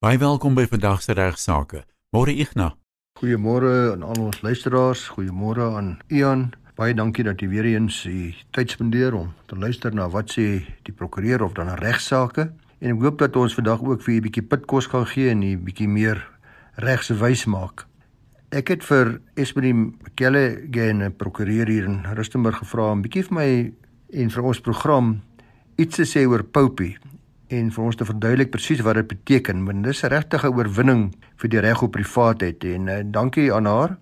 Baie 0.00 0.16
welkom 0.16 0.54
by 0.56 0.62
vandag 0.64 1.02
se 1.04 1.12
regsaake. 1.12 1.82
Môre 2.16 2.32
Ignas. 2.32 2.72
Goeiemôre 3.20 3.90
aan 3.92 4.00
al 4.00 4.22
ons 4.30 4.38
luisteraars. 4.40 5.02
Goeiemôre 5.12 5.66
aan 5.76 5.90
Ian. 6.08 6.54
Baie 6.80 6.94
dankie 6.96 7.26
dat 7.26 7.42
jy 7.44 7.50
weer 7.52 7.68
eens 7.68 7.98
u 8.08 8.30
tyd 8.56 8.72
spandeer 8.72 9.12
om 9.12 9.34
te 9.52 9.58
luister 9.60 9.92
na 9.92 10.06
wat 10.08 10.32
sê 10.32 10.46
die 10.88 10.94
prokureur 10.96 11.44
of 11.44 11.52
dan 11.58 11.74
regsaake. 11.82 12.48
En 12.80 12.94
ek 12.94 13.04
hoop 13.04 13.20
dat 13.20 13.36
ons 13.36 13.58
vandag 13.58 13.84
ook 13.84 14.00
vir 14.00 14.14
u 14.14 14.16
'n 14.16 14.24
bietjie 14.24 14.46
pitkos 14.48 14.88
kan 14.88 15.04
gee 15.04 15.28
en 15.28 15.42
u 15.42 15.58
bietjie 15.58 15.88
meer 15.88 16.24
regse 16.80 17.14
wys 17.20 17.44
maak. 17.44 17.84
Ek 18.48 18.68
het 18.68 18.82
vir 18.84 19.20
Esmerie 19.36 19.74
Mkelle 19.74 20.64
geen 20.70 21.04
'n 21.04 21.12
prokureur 21.12 21.68
hier 21.68 21.84
in 21.84 22.06
Rustenburg 22.16 22.56
gevra 22.56 22.92
om 22.92 23.02
bietjie 23.02 23.24
vir 23.28 23.34
my 23.34 23.72
en 24.12 24.30
vir 24.30 24.42
ons 24.42 24.60
program 24.60 25.20
iets 25.76 25.96
te 25.96 26.04
sê 26.08 26.26
oor 26.26 26.42
Poupie 26.42 26.96
en 27.50 27.70
vir 27.74 27.84
ons 27.84 27.96
te 27.98 28.06
verduidelik 28.06 28.52
presies 28.54 28.82
wat 28.86 29.00
dit 29.00 29.08
beteken. 29.10 29.64
Want 29.66 29.84
dis 29.84 30.02
'n 30.04 30.12
regtige 30.14 30.50
oorwinning 30.50 31.14
vir 31.36 31.48
die 31.48 31.60
reg 31.60 31.82
op 31.82 31.92
privaatheid 31.92 32.64
en 32.64 32.88
uh, 32.88 33.00
dankie 33.04 33.52
aan 33.52 33.66
haar. 33.66 33.96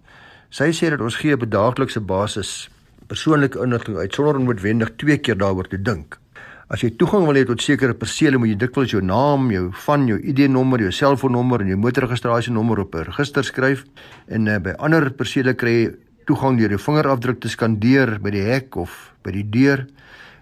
Sy 0.51 0.73
sê 0.73 0.91
dat 0.91 1.01
ons 1.01 1.17
gee 1.17 1.35
op 1.35 1.51
daaglikse 1.51 2.01
basis 2.01 2.69
persoonlike 3.07 3.59
inligting 3.59 3.97
uit 3.97 4.15
sonder 4.15 4.37
om 4.37 4.45
noodwendig 4.45 4.97
twee 4.97 5.19
keer 5.19 5.39
daaroor 5.39 5.69
te 5.69 5.83
dink. 5.83 6.19
As 6.69 6.81
jy 6.81 6.91
toegang 6.91 7.25
wil 7.25 7.35
hê 7.35 7.47
tot 7.49 7.63
sekere 7.63 7.95
persele, 7.95 8.37
moet 8.37 8.49
jy 8.49 8.57
dikwels 8.57 8.91
jou 8.91 9.01
naam, 9.01 9.51
jou 9.51 9.71
van 9.73 10.07
jou 10.07 10.19
ID-nommer, 10.21 10.81
jou 10.81 10.93
selfoonnommer 10.93 11.61
en 11.61 11.69
jou 11.69 11.79
motorregistrasienommer 11.81 12.79
op 12.79 12.95
'n 12.95 13.05
register 13.05 13.45
skryf 13.45 13.85
en 14.29 14.47
uh, 14.47 14.59
by 14.59 14.77
ander 14.79 15.11
persele 15.11 15.55
kry 15.55 15.71
jy 15.71 15.95
toegang 16.27 16.59
deur 16.59 16.71
jou 16.71 16.79
vingerafdruk 16.79 17.41
te 17.41 17.49
skandeer 17.49 18.19
by 18.21 18.31
die 18.31 18.45
hek 18.45 18.77
of 18.77 19.15
by 19.25 19.33
die 19.33 19.49
deur. 19.49 19.87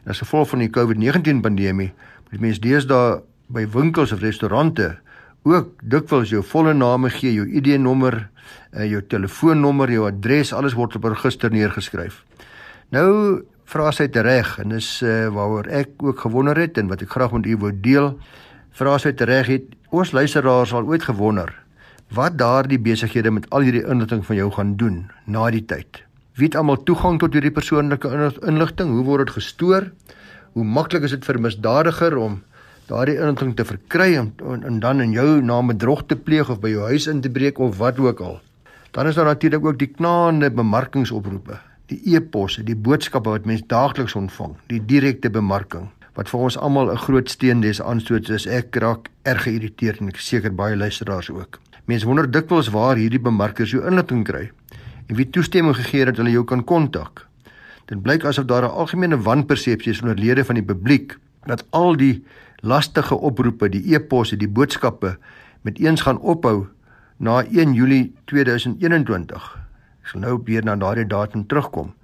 En 0.05 0.11
as 0.11 0.19
gevolg 0.19 0.49
van 0.49 0.59
die 0.59 0.71
COVID-19 0.71 1.43
pandemie 1.43 1.93
Die 2.33 2.41
mense 2.43 2.61
deesdae 2.61 3.21
by 3.49 3.67
winkels 3.71 4.13
of 4.13 4.23
restaurante 4.25 4.97
ook 5.47 5.77
dikwels 5.83 6.33
jou 6.33 6.43
volle 6.43 6.75
name 6.75 7.11
gee, 7.15 7.31
jou 7.37 7.47
ID-nommer, 7.47 8.17
uh, 8.75 8.87
jou 8.87 9.03
telefoonnommer, 9.07 9.93
jou 9.95 10.07
adres, 10.09 10.53
alles 10.53 10.75
word 10.75 10.97
op 10.97 11.05
'n 11.05 11.15
register 11.15 11.51
neergeskryf. 11.51 12.25
Nou 12.91 13.45
vra 13.65 13.91
sy 13.93 14.09
reg 14.13 14.59
en 14.59 14.69
dis 14.69 15.03
uh, 15.03 15.29
waaroor 15.29 15.67
ek 15.67 16.03
ook 16.03 16.21
gewonder 16.21 16.57
het 16.57 16.79
en 16.79 16.89
wat 16.89 17.03
ek 17.03 17.11
graag 17.11 17.33
met 17.33 17.47
u 17.47 17.57
wou 17.57 17.73
deel. 17.73 18.19
Vra 18.73 18.99
sy 18.99 19.15
reg 19.17 19.47
het 19.47 19.65
ons 19.91 20.13
luisteraars 20.13 20.73
al 20.73 20.87
ooit 20.87 21.03
gewonder 21.03 21.55
wat 22.15 22.39
daardie 22.39 22.79
besighede 22.79 23.31
met 23.31 23.51
al 23.51 23.67
hierdie 23.67 23.87
inligting 23.87 24.23
van 24.27 24.37
jou 24.37 24.51
gaan 24.51 24.77
doen 24.77 25.11
na 25.27 25.51
die 25.51 25.65
tyd. 25.65 26.05
Wie 26.37 26.47
het 26.47 26.57
almal 26.57 26.83
toegang 26.85 27.19
tot 27.19 27.33
hierdie 27.33 27.51
persoonlike 27.51 28.09
inligting? 28.47 28.91
Hoe 28.91 29.05
word 29.05 29.27
dit 29.27 29.35
gestoor? 29.35 29.91
Hoe 30.57 30.65
maklik 30.65 31.05
is 31.05 31.13
dit 31.13 31.25
vir 31.29 31.37
'n 31.37 31.43
misdadiger 31.45 32.17
om 32.17 32.43
daardie 32.89 33.19
inligting 33.21 33.57
te 33.57 33.65
verkry 33.65 34.17
en, 34.17 34.33
en, 34.41 34.63
en 34.65 34.79
dan 34.81 35.01
in 35.01 35.13
jou 35.13 35.43
naam 35.43 35.67
bedrog 35.67 36.07
te 36.07 36.17
pleeg 36.17 36.51
of 36.51 36.61
by 36.61 36.71
jou 36.73 36.87
huis 36.89 37.07
in 37.07 37.21
te 37.21 37.31
breek 37.31 37.59
of 37.59 37.77
wat 37.77 37.99
ook 37.99 38.21
al. 38.21 38.41
Dan 38.91 39.07
is 39.07 39.15
daar 39.15 39.29
natuurlik 39.29 39.65
ook 39.65 39.79
die 39.79 39.91
knaande 39.93 40.51
bemarkingsoproepe, 40.51 41.59
die 41.93 42.01
e-posse, 42.15 42.65
die 42.65 42.77
boodskappe 42.77 43.31
wat 43.31 43.45
mense 43.45 43.67
daagliks 43.67 44.15
ontvang, 44.15 44.57
die 44.73 44.81
direkte 44.81 45.31
bemarking 45.31 45.91
wat 46.17 46.31
vir 46.33 46.41
ons 46.41 46.57
almal 46.57 46.91
'n 46.91 47.05
groot 47.05 47.29
steen 47.31 47.61
des 47.61 47.83
aanstoot 47.83 48.29
is. 48.29 48.47
Ek 48.47 48.77
raak 48.77 49.11
erg 49.23 49.43
geïrriteerd 49.43 50.01
en 50.01 50.09
ek 50.09 50.17
seker 50.17 50.55
baie 50.55 50.77
luisteraars 50.77 51.31
ook. 51.31 51.61
Mense 51.85 52.07
wonder 52.07 52.31
dikwels 52.31 52.71
waar 52.71 52.97
hierdie 52.97 53.21
bemarkers 53.21 53.71
jou 53.71 53.85
inligting 53.85 54.25
kry 54.25 54.51
en 55.09 55.17
wie 55.17 55.31
toestemming 55.31 55.77
gegee 55.77 55.99
het 55.99 56.09
dat 56.09 56.17
hulle 56.17 56.31
jou 56.31 56.45
kan 56.45 56.65
kontak. 56.65 57.26
Dit 57.87 58.03
blyk 58.03 58.25
asof 58.25 58.45
daar 58.45 58.63
'n 58.63 58.77
algemene 58.83 59.19
wanpersepsie 59.19 59.93
is 59.93 60.01
onder 60.01 60.19
lede 60.19 60.45
van 60.45 60.55
die 60.55 60.65
publiek 60.65 61.19
dat 61.45 61.65
al 61.71 61.97
die 61.97 62.25
lastige 62.57 63.15
oproepe, 63.15 63.69
die 63.69 63.95
e-posse, 63.95 64.37
die 64.37 64.49
boodskappe 64.49 65.19
met 65.63 65.79
eens 65.79 66.01
gaan 66.01 66.19
ophou 66.19 66.67
na 67.17 67.45
1 67.45 67.75
Julie 67.75 68.15
2021. 68.25 69.59
Ek 70.03 70.07
sal 70.09 70.21
nou 70.21 70.41
weer 70.45 70.65
na 70.65 70.77
daardie 70.77 71.07
datum 71.07 71.47
terugkom. 71.47 71.95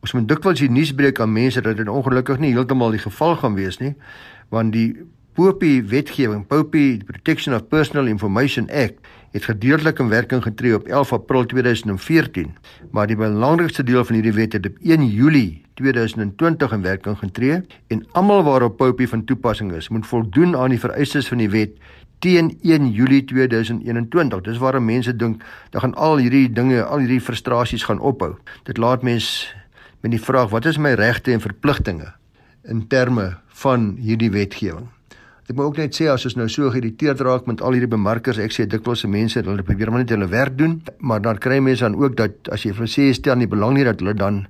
Ons 0.00 0.12
moet 0.12 0.28
dikwels 0.28 0.58
die 0.58 0.70
nuus 0.70 0.94
breek 0.94 1.20
aan 1.20 1.32
mense 1.32 1.60
dat 1.60 1.76
dit 1.76 1.88
ongelukkig 1.88 2.38
nie 2.38 2.52
heeltemal 2.52 2.90
die 2.90 3.02
geval 3.02 3.36
gaan 3.36 3.54
wees 3.54 3.78
nie, 3.78 3.94
want 4.48 4.72
die 4.72 4.96
POPI 5.38 5.82
wetgewing, 5.86 6.46
POPI 6.46 7.02
Protection 7.06 7.54
of 7.54 7.68
Personal 7.68 8.06
Information 8.06 8.70
Act, 8.70 8.98
het 9.30 9.44
gedeeltelik 9.44 9.98
in 9.98 10.08
werking 10.08 10.42
getree 10.42 10.74
op 10.74 10.86
11 10.86 11.12
April 11.12 11.46
2014, 11.46 12.56
maar 12.90 13.06
die 13.06 13.16
belangrikste 13.16 13.82
deel 13.82 14.04
van 14.04 14.14
hierdie 14.14 14.32
wet 14.32 14.52
het 14.52 14.66
op 14.66 14.76
1 14.82 15.06
Julie 15.06 15.62
2020 15.74 16.72
in 16.72 16.82
werking 16.82 17.18
getree 17.18 17.60
en 17.86 18.04
almal 18.12 18.42
waarop 18.42 18.76
POPI 18.76 19.06
van 19.06 19.24
toepassing 19.24 19.72
is, 19.72 19.88
moet 19.88 20.06
voldoen 20.06 20.56
aan 20.56 20.74
die 20.74 20.80
vereistes 20.80 21.28
van 21.28 21.38
die 21.38 21.50
wet 21.50 21.78
teen 22.20 22.58
1 22.62 22.90
Julie 22.92 23.24
2021. 23.24 24.40
Dis 24.44 24.60
waarom 24.60 24.84
mense 24.84 25.16
dink 25.16 25.42
dat 25.70 25.80
gaan 25.80 25.94
al 25.94 26.20
hierdie 26.20 26.50
dinge, 26.52 26.82
al 26.84 26.98
hierdie 26.98 27.20
frustrasies 27.20 27.86
gaan 27.88 28.00
ophou. 28.00 28.34
Dit 28.68 28.76
laat 28.76 29.02
mense 29.02 29.48
met 30.00 30.12
die 30.12 30.20
vraag, 30.20 30.50
wat 30.52 30.68
is 30.68 30.78
my 30.78 30.92
regte 31.00 31.32
en 31.32 31.40
verpligtinge 31.40 32.12
in 32.68 32.86
terme 32.88 33.38
van 33.62 33.94
hierdie 34.00 34.30
wetgewing? 34.30 34.88
Ek 35.50 35.56
moet 35.58 35.66
ook 35.66 35.78
net 35.80 35.96
sê 35.98 36.04
as 36.06 36.22
ons 36.28 36.36
nou 36.38 36.44
so 36.46 36.70
geïrriteerd 36.70 37.24
raak 37.26 37.48
met 37.50 37.58
al 37.66 37.74
hierdie 37.74 37.90
bemarkers, 37.90 38.38
ek 38.38 38.52
sê 38.54 38.68
dikwels 38.70 39.00
se 39.02 39.08
mense 39.10 39.40
hulle 39.42 39.64
probeer 39.66 39.90
maar 39.90 40.04
net 40.04 40.12
hulle 40.14 40.28
werk 40.30 40.54
doen, 40.54 40.76
maar 41.02 41.18
dan 41.24 41.40
kry 41.42 41.56
mense 41.58 41.82
dan 41.82 41.96
ook 41.98 42.14
dat 42.20 42.50
as 42.54 42.62
jy 42.62 42.70
vir 42.76 42.86
sê 42.92 43.08
stel 43.18 43.40
nie 43.40 43.48
belang 43.50 43.74
nie 43.74 43.86
dat 43.88 43.98
hulle 43.98 44.14
dan 44.14 44.44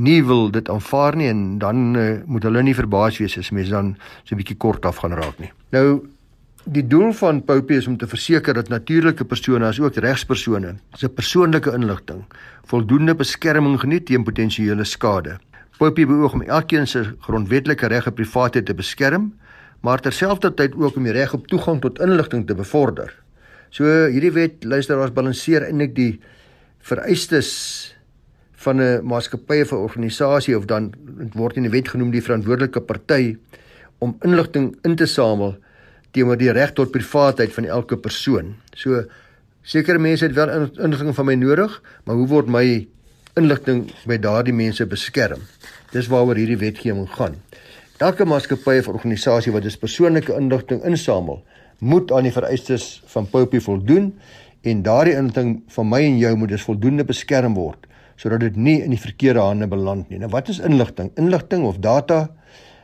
nie 0.00 0.22
wil 0.24 0.48
dit 0.54 0.70
aanvaar 0.72 1.18
nie 1.20 1.28
en 1.28 1.42
dan 1.60 1.82
uh, 2.00 2.06
moet 2.24 2.46
hulle 2.48 2.62
nie 2.64 2.72
verbaas 2.72 3.18
wees 3.20 3.36
as 3.36 3.52
mense 3.52 3.74
dan 3.74 3.92
so 4.24 4.32
'n 4.32 4.40
bietjie 4.40 4.56
kort 4.56 4.88
af 4.88 5.02
gaan 5.04 5.12
raak 5.12 5.36
nie. 5.38 5.52
Nou 5.76 6.00
die 6.64 6.86
doel 6.86 7.12
van 7.12 7.44
Poupie 7.44 7.76
is 7.76 7.86
om 7.86 7.98
te 7.98 8.06
verseker 8.06 8.54
dat 8.54 8.68
natuurlike 8.68 9.24
persone 9.24 9.66
as 9.66 9.80
ook 9.80 10.00
regspersone 10.00 10.76
se 10.96 11.08
persoonlike 11.08 11.74
inligting 11.74 12.24
voldoende 12.64 13.14
beskerming 13.14 13.80
geniet 13.80 14.06
teen 14.06 14.24
potensiële 14.24 14.84
skade. 14.84 15.36
Poupie 15.76 16.06
beoog 16.06 16.32
om 16.32 16.42
elkeen 16.42 16.86
se 16.86 17.04
grondwetlike 17.20 17.86
reg 17.86 18.06
op 18.06 18.14
privaatheid 18.14 18.64
te 18.66 18.74
beskerm 18.74 19.32
maar 19.82 20.00
terselfdertyd 20.00 20.76
ook 20.78 20.96
om 20.96 21.06
die 21.08 21.14
reg 21.14 21.34
op 21.34 21.46
toegang 21.50 21.80
tot 21.82 22.00
inligting 22.00 22.46
te 22.46 22.54
bevorder. 22.54 23.10
So 23.74 23.88
hierdie 24.12 24.32
wet 24.34 24.64
luisteraars 24.64 25.14
balanseer 25.16 25.66
eintlik 25.66 25.94
die 25.96 26.12
vereistes 26.86 27.50
van 28.62 28.80
'n 28.80 29.04
maatskappy 29.04 29.60
of 29.62 29.72
'n 29.72 29.84
organisasie 29.88 30.56
of 30.56 30.64
dan 30.64 30.92
word 31.34 31.56
in 31.56 31.62
die 31.62 31.74
wet 31.74 31.88
genoem 31.88 32.10
die 32.10 32.22
verantwoordelike 32.22 32.80
party 32.80 33.36
om 33.98 34.16
inligting 34.22 34.76
in 34.82 34.96
te 34.96 35.06
samel 35.06 35.56
teenoor 36.10 36.36
die 36.36 36.52
reg 36.52 36.72
tot 36.72 36.90
privaatheid 36.90 37.52
van 37.52 37.64
elke 37.64 37.96
persoon. 37.96 38.54
So 38.74 39.04
sekere 39.62 39.98
mense 39.98 40.24
het 40.24 40.34
wel 40.34 40.50
inligting 40.78 41.14
van 41.14 41.26
my 41.26 41.34
nodig, 41.34 41.82
maar 42.04 42.16
hoe 42.16 42.28
word 42.28 42.48
my 42.48 42.86
inligting 43.34 43.90
by 44.06 44.18
daardie 44.18 44.54
mense 44.54 44.86
beskerm? 44.86 45.40
Dis 45.92 46.06
waaroor 46.06 46.36
hierdie 46.36 46.58
wetgewing 46.58 47.08
gaan. 47.08 47.36
Elke 48.02 48.24
maatskappy 48.26 48.80
of 48.80 48.88
organisasie 48.90 49.52
wat 49.54 49.62
dus 49.62 49.76
persoonlike 49.78 50.34
inligting 50.34 50.80
insamel, 50.88 51.36
moet 51.78 52.10
aan 52.10 52.26
die 52.26 52.32
vereistes 52.34 52.86
van 53.12 53.28
POPI 53.30 53.60
voldoen 53.62 54.08
en 54.66 54.80
daardie 54.82 55.14
inligting 55.14 55.52
van 55.70 55.86
my 55.86 56.00
en 56.02 56.16
jou 56.18 56.32
moet 56.40 56.50
dus 56.50 56.64
voldoende 56.66 57.06
beskerm 57.06 57.54
word 57.54 57.86
sodat 58.18 58.42
dit 58.42 58.58
nie 58.58 58.74
in 58.82 58.90
die 58.90 58.98
verkeerde 58.98 59.42
hande 59.42 59.68
beland 59.70 60.10
nie. 60.10 60.18
Nou 60.18 60.32
wat 60.34 60.50
is 60.50 60.58
inligting? 60.62 61.12
Inligting 61.18 61.62
of 61.66 61.78
data 61.82 62.24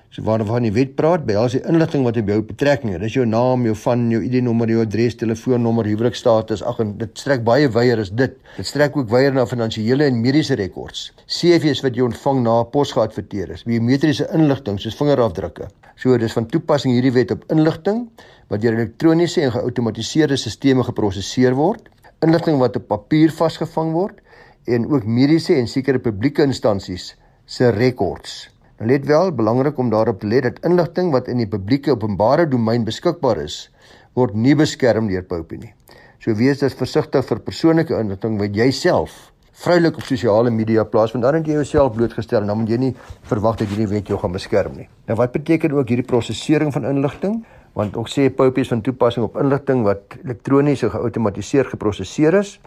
So 0.09 0.25
waarvan 0.25 0.65
die 0.65 0.73
wet 0.73 0.95
praat, 0.97 1.27
behels 1.29 1.53
die 1.53 1.61
inligting 1.69 2.05
wat 2.07 2.17
op 2.17 2.31
jou 2.33 2.39
betrekking 2.49 2.95
het. 2.95 3.03
Dis 3.05 3.19
jou 3.19 3.27
naam, 3.29 3.67
jou 3.69 3.75
van, 3.77 4.07
jou 4.09 4.23
ID-nommer, 4.25 4.71
jou 4.73 4.81
adres, 4.81 5.19
telefoonnommer, 5.21 5.85
huwelikstatus. 5.91 6.63
Ag 6.65 6.81
en 6.81 6.95
dit 7.03 7.21
strek 7.21 7.45
baie 7.45 7.69
wyeer 7.75 8.01
as 8.01 8.09
dit. 8.17 8.39
Dit 8.57 8.71
strek 8.71 8.97
ook 8.97 9.11
wyeer 9.13 9.37
na 9.37 9.45
finansiële 9.47 10.09
en 10.09 10.23
mediese 10.23 10.57
rekords. 10.57 11.11
CV's 11.29 11.85
wat 11.85 11.99
jy 11.99 12.09
ontvang 12.09 12.41
na 12.47 12.57
pos 12.73 12.95
geadverteer 12.97 13.53
is. 13.59 13.67
Biometriese 13.69 14.31
inligting 14.33 14.81
soos 14.81 14.97
vingerafdrukke. 14.97 15.69
So 16.01 16.17
dis 16.17 16.33
van 16.41 16.49
toepassing 16.49 16.97
hierdie 16.97 17.13
wet 17.13 17.37
op 17.37 17.45
inligting 17.53 18.07
wat 18.49 18.65
deur 18.65 18.81
elektroniese 18.81 19.45
en 19.45 19.53
geoutomatiseerde 19.59 20.41
stelsels 20.41 20.89
geprosesseer 20.89 21.59
word. 21.59 21.85
Inligting 22.25 22.57
wat 22.63 22.81
op 22.81 22.89
papier 22.89 23.35
vasgevang 23.35 23.93
word 23.93 24.23
en 24.65 24.89
ook 24.89 25.05
mediese 25.05 25.61
en 25.61 25.69
sekere 25.69 26.01
publieke 26.01 26.49
instansies 26.49 27.13
se 27.45 27.69
rekords. 27.77 28.47
Nou 28.79 28.87
let 28.87 29.07
wel, 29.07 29.33
belangrik 29.35 29.79
om 29.79 29.89
daarop 29.91 30.21
te 30.21 30.27
let 30.31 30.45
dat 30.47 30.59
inligting 30.63 31.11
wat 31.11 31.27
in 31.27 31.41
die 31.43 31.49
publieke 31.51 31.91
openbare 31.91 32.45
domein 32.47 32.85
beskikbaar 32.87 33.41
is, 33.43 33.65
word 34.15 34.37
nie 34.39 34.55
beskerm 34.55 35.09
deur 35.11 35.25
POPI 35.27 35.59
nie. 35.65 35.73
So 36.23 36.31
wees 36.39 36.63
dus 36.63 36.77
versigtig 36.79 37.27
vir 37.27 37.41
persoonlike 37.43 37.99
inligting 37.99 38.39
wat 38.39 38.55
jy 38.55 38.71
self 38.71 39.17
vrylik 39.59 39.97
op 39.99 40.07
sosiale 40.07 40.53
media 40.55 40.85
plaas 40.87 41.11
want 41.11 41.25
dan 41.27 41.41
het 41.41 41.49
jy 41.51 41.57
jouself 41.57 41.97
blootgestel 41.97 42.45
en 42.45 42.53
dan 42.53 42.61
moet 42.61 42.71
jy 42.71 42.79
nie 42.79 42.93
verwag 43.27 43.59
dat 43.59 43.73
hierdie 43.73 43.89
wet 43.91 44.13
jou 44.13 44.19
gaan 44.23 44.37
beskerm 44.37 44.77
nie. 44.79 44.87
Nou 45.11 45.19
wat 45.19 45.35
beteken 45.35 45.75
ook 45.75 45.91
hierdie 45.91 46.07
prosesering 46.07 46.71
van 46.75 46.87
inligting? 46.87 47.41
Want 47.75 47.99
ook 47.99 48.07
sê 48.11 48.29
POPI 48.31 48.63
is 48.63 48.71
van 48.71 48.85
toepassing 48.87 49.27
op 49.27 49.41
inligting 49.43 49.83
wat 49.87 50.15
elektronies 50.23 50.87
of 50.87 50.95
geautomatiseer 50.95 51.67
geprosesseer 51.75 52.39
is. 52.39 52.61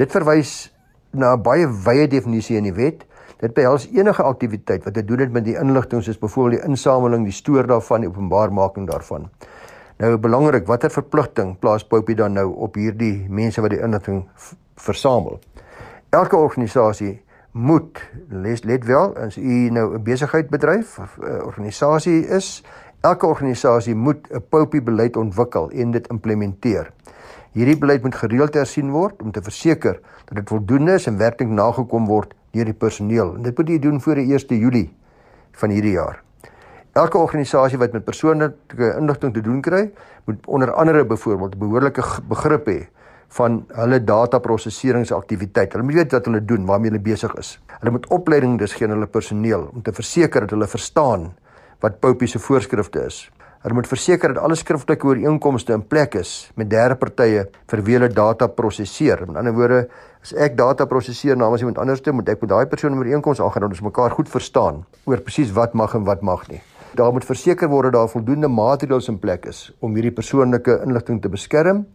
Dit 0.00 0.16
verwys 0.16 0.70
na 1.12 1.36
'n 1.36 1.42
baie 1.42 1.68
wye 1.68 2.08
definisie 2.08 2.56
in 2.56 2.64
die 2.64 2.76
wet 2.76 3.04
Dit 3.38 3.54
behels 3.54 3.88
enige 3.92 4.22
aktiwiteit 4.22 4.84
wat 4.84 4.94
te 4.94 5.04
doen 5.04 5.18
het 5.18 5.32
met 5.32 5.44
die 5.44 5.56
inligting 5.58 6.02
soos 6.02 6.18
byvoorbeeld 6.18 6.60
die 6.60 6.68
insameling, 6.68 7.24
die 7.24 7.32
stoor 7.32 7.66
daarvan, 7.66 8.00
die 8.00 8.08
openbaarmaking 8.08 8.90
daarvan. 8.90 9.30
Nou 10.00 10.16
belangrik, 10.16 10.66
watter 10.66 10.90
verpligting 10.90 11.58
plaas 11.58 11.84
Poppy 11.84 12.14
dan 12.14 12.32
nou 12.32 12.54
op 12.54 12.74
hierdie 12.74 13.26
mense 13.28 13.60
wat 13.60 13.70
die 13.70 13.80
inligting 13.80 14.22
versamel? 14.80 15.40
Elke 16.10 16.36
organisasie 16.36 17.20
moet 17.52 18.00
let, 18.28 18.64
let 18.64 18.84
wel 18.84 19.16
as 19.16 19.36
u 19.36 19.70
nou 19.70 19.94
'n 19.94 20.02
besigheid 20.02 20.50
bedryf 20.50 20.98
of 20.98 21.18
'n 21.18 21.42
organisasie 21.44 22.26
is, 22.26 22.64
elke 23.00 23.26
organisasie 23.26 23.94
moet 23.94 24.28
'n 24.30 24.42
Poppy 24.48 24.82
beleid 24.82 25.16
ontwikkel 25.16 25.70
en 25.70 25.90
dit 25.90 26.06
implementeer. 26.08 26.92
Hierdie 27.52 27.78
beleid 27.78 28.02
moet 28.02 28.14
gereeld 28.14 28.54
hersien 28.54 28.90
word 28.90 29.22
om 29.22 29.32
te 29.32 29.42
verseker 29.42 30.00
dat 30.24 30.36
dit 30.36 30.48
voldoende 30.48 30.92
is 30.92 31.06
en 31.06 31.16
werklik 31.16 31.48
nagekom 31.48 32.06
word 32.06 32.34
deur 32.54 32.64
die 32.64 32.76
personeel. 32.76 33.34
En 33.36 33.42
dit 33.42 33.56
moet 33.56 33.68
jy 33.68 33.78
doen 33.78 34.00
voor 34.00 34.20
die 34.20 34.32
1 34.32 34.58
Julie 34.58 34.88
van 35.60 35.70
hierdie 35.70 35.96
jaar. 35.96 36.22
Elke 36.92 37.18
organisasie 37.18 37.78
wat 37.78 37.92
met 37.94 38.04
persoonlike 38.04 38.94
inligting 38.98 39.34
te 39.34 39.40
doen 39.40 39.60
kry, 39.62 39.90
moet 40.26 40.46
onder 40.46 40.72
andere 40.72 41.04
byvoorbeeld 41.06 41.58
behoorlike 41.58 42.02
begrip 42.28 42.66
hê 42.66 42.80
van 43.30 43.60
hulle 43.78 44.00
dataprosesseringsaktiwiteit. 44.04 45.72
Hulle 45.72 45.84
moet 45.86 46.00
weet 46.00 46.16
wat 46.16 46.26
hulle 46.26 46.40
doen, 46.44 46.64
waarmee 46.66 46.90
hulle 46.90 47.02
besig 47.02 47.34
is. 47.38 47.52
Hulle 47.78 47.92
moet 47.94 48.08
opleiding 48.10 48.58
dus 48.58 48.74
gee 48.74 48.88
aan 48.88 48.96
hulle 48.96 49.06
personeel 49.06 49.68
om 49.70 49.82
te 49.86 49.94
verseker 49.94 50.40
dat 50.46 50.56
hulle 50.56 50.66
verstaan 50.66 51.30
wat 51.80 52.00
POPI 52.02 52.26
se 52.26 52.42
voorskrifte 52.42 53.04
is. 53.06 53.20
Hulle 53.60 53.76
moet 53.76 53.88
verseker 53.90 54.32
dat 54.32 54.40
alle 54.40 54.56
skriftelike 54.56 55.04
ooreenkomste 55.04 55.74
in 55.76 55.82
plek 55.84 56.14
is 56.16 56.30
met 56.56 56.70
derde 56.72 56.94
partye 56.96 57.42
vir 57.68 57.80
wie 57.84 57.98
hulle 57.98 58.08
data 58.08 58.46
prosesseer. 58.48 59.20
Met 59.28 59.36
ander 59.36 59.52
woorde, 59.52 59.80
as 60.24 60.30
ek 60.32 60.54
data 60.56 60.86
prosesseer 60.88 61.36
namens 61.36 61.60
iemand 61.60 61.76
anders, 61.82 62.00
moet 62.08 62.30
ek 62.32 62.40
met 62.40 62.50
daai 62.54 62.70
persoon 62.70 62.96
'n 62.96 63.02
ooreenkoms 63.02 63.40
aangaan 63.40 63.66
dat 63.66 63.76
ons 63.76 63.82
mekaar 63.84 64.16
goed 64.16 64.32
verstaan 64.32 64.86
oor 65.04 65.20
presies 65.20 65.52
wat 65.52 65.74
mag 65.74 65.94
en 65.94 66.04
wat 66.04 66.22
mag 66.22 66.48
nie. 66.48 66.62
Daar 66.96 67.12
moet 67.12 67.24
verseker 67.24 67.68
word 67.68 67.92
dat 67.92 68.00
daar 68.00 68.08
voldoende 68.08 68.48
maatreëls 68.48 69.08
in 69.08 69.18
plek 69.18 69.44
is 69.44 69.72
om 69.80 69.92
hierdie 69.94 70.16
persoonlike 70.16 70.80
inligting 70.86 71.20
te 71.20 71.28
beskerm 71.28 71.86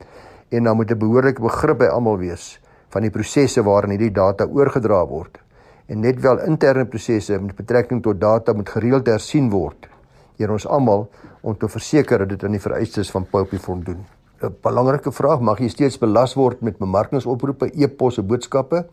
en 0.51 0.63
dan 0.63 0.75
moet 0.75 0.91
'n 0.91 0.99
behoorlike 0.99 1.41
begrip 1.41 1.77
by 1.77 1.85
almal 1.85 2.17
wees 2.17 2.59
van 2.89 3.01
die 3.01 3.11
prosesse 3.11 3.63
waarin 3.63 3.89
hierdie 3.89 4.13
data 4.13 4.45
oorgedra 4.45 5.07
word. 5.07 5.39
En 5.87 5.99
net 5.99 6.21
wel 6.21 6.45
interne 6.45 6.85
prosesse 6.85 7.39
met 7.39 7.55
betrekking 7.55 8.03
tot 8.03 8.21
data 8.21 8.53
moet 8.53 8.69
gereeld 8.69 9.07
hersien 9.07 9.49
word 9.49 9.89
deur 10.37 10.51
ons 10.51 10.67
almal 10.67 11.07
om 11.45 11.57
te 11.57 11.69
verseker 11.69 12.23
dat 12.23 12.31
dit 12.33 12.43
aan 12.43 12.55
die 12.57 12.63
vereistes 12.63 13.11
van 13.13 13.27
POPI 13.29 13.59
voldoen. 13.61 14.01
'n 14.41 14.55
Belangrike 14.61 15.11
vraag, 15.11 15.39
mag 15.39 15.59
jy 15.59 15.69
steeds 15.69 15.97
belas 15.97 16.33
word 16.33 16.61
met 16.61 16.77
bemarkingsoproepe, 16.77 17.69
e-posse, 17.73 18.21
boodskappe? 18.21 18.85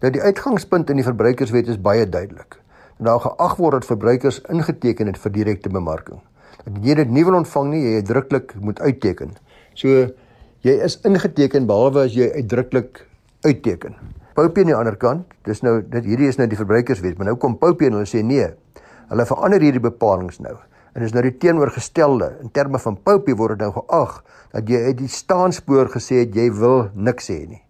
Nou 0.00 0.12
die 0.12 0.22
uitgangspunt 0.22 0.90
in 0.90 0.96
die 0.96 1.04
verbruikerswet 1.04 1.68
is 1.68 1.80
baie 1.80 2.08
duidelik. 2.08 2.60
Daar 2.98 3.20
geag 3.20 3.56
word 3.56 3.72
dat 3.72 3.84
verbruikers 3.84 4.40
ingeteken 4.50 5.06
het 5.06 5.18
vir 5.18 5.32
direkte 5.32 5.68
bemarking. 5.68 6.20
Dat 6.64 6.78
jy 6.82 6.94
dit 6.94 7.10
nie 7.10 7.24
wil 7.24 7.34
ontvang 7.34 7.70
nie, 7.70 7.82
jy 7.82 7.94
uitdruklik 8.02 8.54
moet 8.60 8.80
uitteken. 8.80 9.36
So 9.74 9.88
jy 10.66 10.78
is 10.86 11.00
ingeteken 11.02 11.66
behalwe 11.66 12.06
as 12.06 12.14
jy 12.14 12.30
uitdruklik 12.34 13.06
uitteken. 13.42 13.94
Poupie 14.34 14.62
aan 14.62 14.70
die 14.70 14.78
ander 14.78 14.96
kant, 14.96 15.26
dis 15.44 15.62
nou 15.66 15.80
dit 15.82 16.04
hierdie 16.04 16.30
is 16.30 16.38
nou 16.38 16.46
die 16.46 16.58
verbruikerswet, 16.58 17.18
maar 17.18 17.32
nou 17.32 17.36
kom 17.36 17.58
Poupie 17.58 17.90
en 17.90 17.98
hulle 17.98 18.06
sê 18.06 18.22
nee. 18.22 18.46
Hulle 19.08 19.26
verander 19.26 19.60
hierdie 19.60 19.82
bepalinge 19.82 20.38
nou. 20.44 20.56
En 20.98 21.04
is 21.06 21.12
nou 21.14 21.22
die 21.22 21.36
teenoorgestelde 21.38 22.32
in 22.42 22.50
terme 22.50 22.78
van 22.82 22.96
Poupie 23.06 23.36
word 23.38 23.60
nou 23.62 23.68
geag 23.76 24.16
dat 24.50 24.66
jy 24.66 24.80
uit 24.88 24.96
die 24.98 25.10
staanspoor 25.14 25.92
gesê 25.92 26.24
het 26.24 26.34
jy 26.34 26.48
wil 26.58 26.88
niks 26.98 27.30
hê 27.30 27.44
nie. 27.46 27.60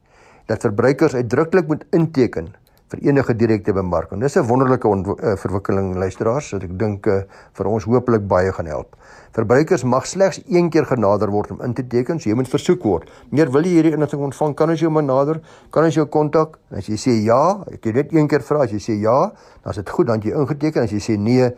Dat 0.48 0.64
verbruikers 0.64 1.12
uitdruklik 1.18 1.68
moet 1.68 1.84
inteken 1.92 2.48
vir 2.88 3.02
enige 3.04 3.36
direkte 3.36 3.74
bemarking. 3.76 4.22
Dis 4.24 4.38
'n 4.40 4.48
wonderlike 4.48 4.88
uh, 4.88 5.36
verwikkeling 5.36 5.92
luisteraars 6.00 6.54
wat 6.56 6.64
ek 6.64 6.72
dink 6.78 7.06
uh, 7.06 7.20
vir 7.52 7.66
ons 7.68 7.84
hopelik 7.84 8.24
baie 8.24 8.52
gaan 8.52 8.66
help. 8.66 8.96
Verbruikers 9.36 9.84
mag 9.84 10.06
slegs 10.06 10.40
een 10.48 10.70
keer 10.70 10.86
genader 10.86 11.28
word 11.28 11.50
om 11.50 11.60
in 11.60 11.74
te 11.74 11.86
teken, 11.86 12.18
so 12.18 12.30
jy 12.30 12.34
moet 12.34 12.48
versoek 12.48 12.82
word. 12.82 13.10
Meneer, 13.28 13.52
wil 13.52 13.62
jy 13.62 13.74
hierdie 13.76 13.92
inligting 13.92 14.22
ontvang? 14.22 14.54
Kan 14.56 14.70
ons 14.70 14.80
jou 14.80 14.90
maar 14.90 15.04
nader? 15.04 15.42
Kan 15.70 15.84
ons 15.84 15.94
jou 15.94 16.06
kontak? 16.06 16.58
As 16.70 16.88
jy 16.88 16.96
sê 16.96 17.12
ja, 17.28 17.60
ek 17.68 17.84
het 17.84 17.94
dit 17.94 18.12
een 18.16 18.26
keer 18.28 18.40
vra, 18.40 18.64
as 18.64 18.72
jy 18.72 18.80
sê 18.80 18.96
ja, 18.96 19.32
dan 19.62 19.70
is 19.70 19.76
dit 19.76 19.90
goed, 19.90 20.06
dan 20.06 20.24
jy 20.24 20.32
ingeteken. 20.32 20.82
As 20.82 20.90
jy 20.90 20.98
sê 20.98 21.18
nee, 21.20 21.52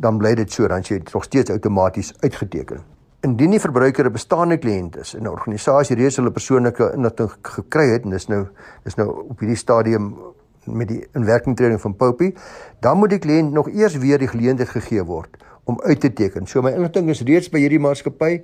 dan 0.00 0.18
bly 0.18 0.34
dit 0.34 0.52
so, 0.52 0.66
dan 0.68 0.82
jy 0.82 1.00
nog 1.12 1.24
steeds 1.24 1.50
outomaties 1.50 2.12
uitgeteken. 2.20 2.82
Indien 3.24 3.50
die 3.50 3.60
verbruiker 3.60 4.06
'n 4.06 4.12
bestaande 4.12 4.56
kliënt 4.58 4.96
is 4.96 5.14
en 5.14 5.22
'n 5.22 5.28
organisasie 5.28 5.96
reeds 5.96 6.16
hulle 6.16 6.30
persoonlike 6.30 6.92
inligting 6.94 7.30
gekry 7.42 7.88
het 7.88 8.04
en 8.04 8.10
dis 8.10 8.26
nou 8.28 8.46
dis 8.84 8.94
nou 8.94 9.08
op 9.28 9.38
hierdie 9.38 9.56
stadium 9.56 10.16
met 10.64 10.88
die 10.88 11.06
inwerkingtreding 11.12 11.80
van 11.80 11.96
Poppy, 11.96 12.34
dan 12.80 12.98
moet 12.98 13.10
die 13.10 13.18
kliënt 13.18 13.52
nog 13.52 13.68
eers 13.68 13.96
weer 13.96 14.18
die 14.18 14.28
geleentheid 14.28 14.68
gegee 14.68 15.04
word 15.04 15.36
om 15.64 15.80
uit 15.82 16.00
te 16.00 16.12
teken. 16.12 16.46
So 16.46 16.62
my 16.62 16.70
inligting 16.70 17.08
is 17.08 17.22
reeds 17.22 17.48
by 17.48 17.58
hierdie 17.58 17.80
maatskappy. 17.80 18.42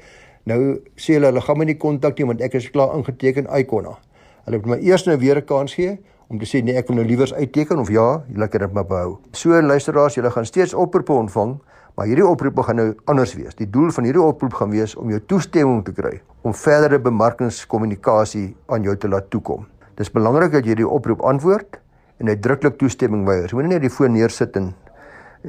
Nou 0.48 0.80
sê 0.96 1.18
hulle 1.18 1.26
hulle 1.26 1.40
gaan 1.40 1.58
my 1.58 1.64
nie 1.64 1.76
kontak 1.76 2.18
nie 2.18 2.26
want 2.26 2.40
ek 2.40 2.54
is 2.54 2.70
klaar 2.70 2.96
ingeteken 2.96 3.48
Icona. 3.58 3.98
Hulle 4.44 4.56
moet 4.56 4.66
my 4.66 4.78
eers 4.80 5.04
nou 5.04 5.18
weer 5.18 5.36
'n 5.36 5.44
kans 5.44 5.74
gee 5.74 5.98
om 6.30 6.38
te 6.38 6.46
sê 6.46 6.60
nee, 6.62 6.78
ek 6.78 6.86
wil 6.86 7.00
nou 7.00 7.06
liewers 7.08 7.32
uitteken 7.34 7.80
of 7.82 7.90
ja, 7.90 8.06
julle 8.30 8.46
kan 8.48 8.62
dit 8.62 8.74
maar 8.76 8.86
behou. 8.86 9.16
So 9.34 9.58
luisteraars, 9.58 10.14
julle 10.14 10.30
gaan 10.30 10.46
steeds 10.46 10.76
oproepe 10.78 11.12
ontvang, 11.12 11.56
maar 11.98 12.06
hierdie 12.06 12.26
oproepe 12.26 12.62
gaan 12.68 12.78
nou 12.78 12.88
anders 13.10 13.34
wees. 13.34 13.56
Die 13.58 13.66
doel 13.66 13.90
van 13.90 14.06
hierdie 14.06 14.22
oproep 14.22 14.54
gaan 14.60 14.70
wees 14.70 14.94
om 14.94 15.10
jou 15.10 15.18
toestemming 15.26 15.82
te 15.84 15.94
kry 15.96 16.20
om 16.46 16.54
verdere 16.56 17.00
bemarkingskommunikasie 17.02 18.46
aan 18.70 18.86
jou 18.86 18.94
te 18.96 19.10
laat 19.10 19.26
toekom. 19.34 19.66
Dis 19.98 20.12
belangrik 20.14 20.54
dat 20.54 20.68
jy 20.70 20.78
die 20.78 20.86
oproep 20.86 21.20
antwoord 21.26 21.80
en 22.22 22.30
uitdruklik 22.30 22.78
toestemming 22.78 23.26
weier. 23.26 23.50
Jy 23.50 23.58
moenie 23.58 23.74
net 23.74 23.84
die 23.84 23.92
foon 23.92 24.14
neersit 24.14 24.54
en 24.56 24.70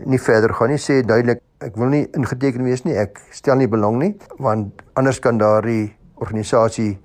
nie 0.10 0.20
verder 0.20 0.52
gaan 0.58 0.74
nie. 0.74 0.82
Sê 0.82 1.00
duidelik 1.06 1.46
ek 1.62 1.78
wil 1.78 1.94
nie 1.94 2.04
ingeteken 2.18 2.66
wees 2.66 2.84
nie. 2.88 2.98
Ek 2.98 3.22
stel 3.32 3.62
nie 3.62 3.70
belang 3.70 4.02
nie 4.02 4.16
want 4.42 4.82
anders 4.98 5.22
kan 5.22 5.38
daardie 5.40 5.94
organisasie 6.18 6.96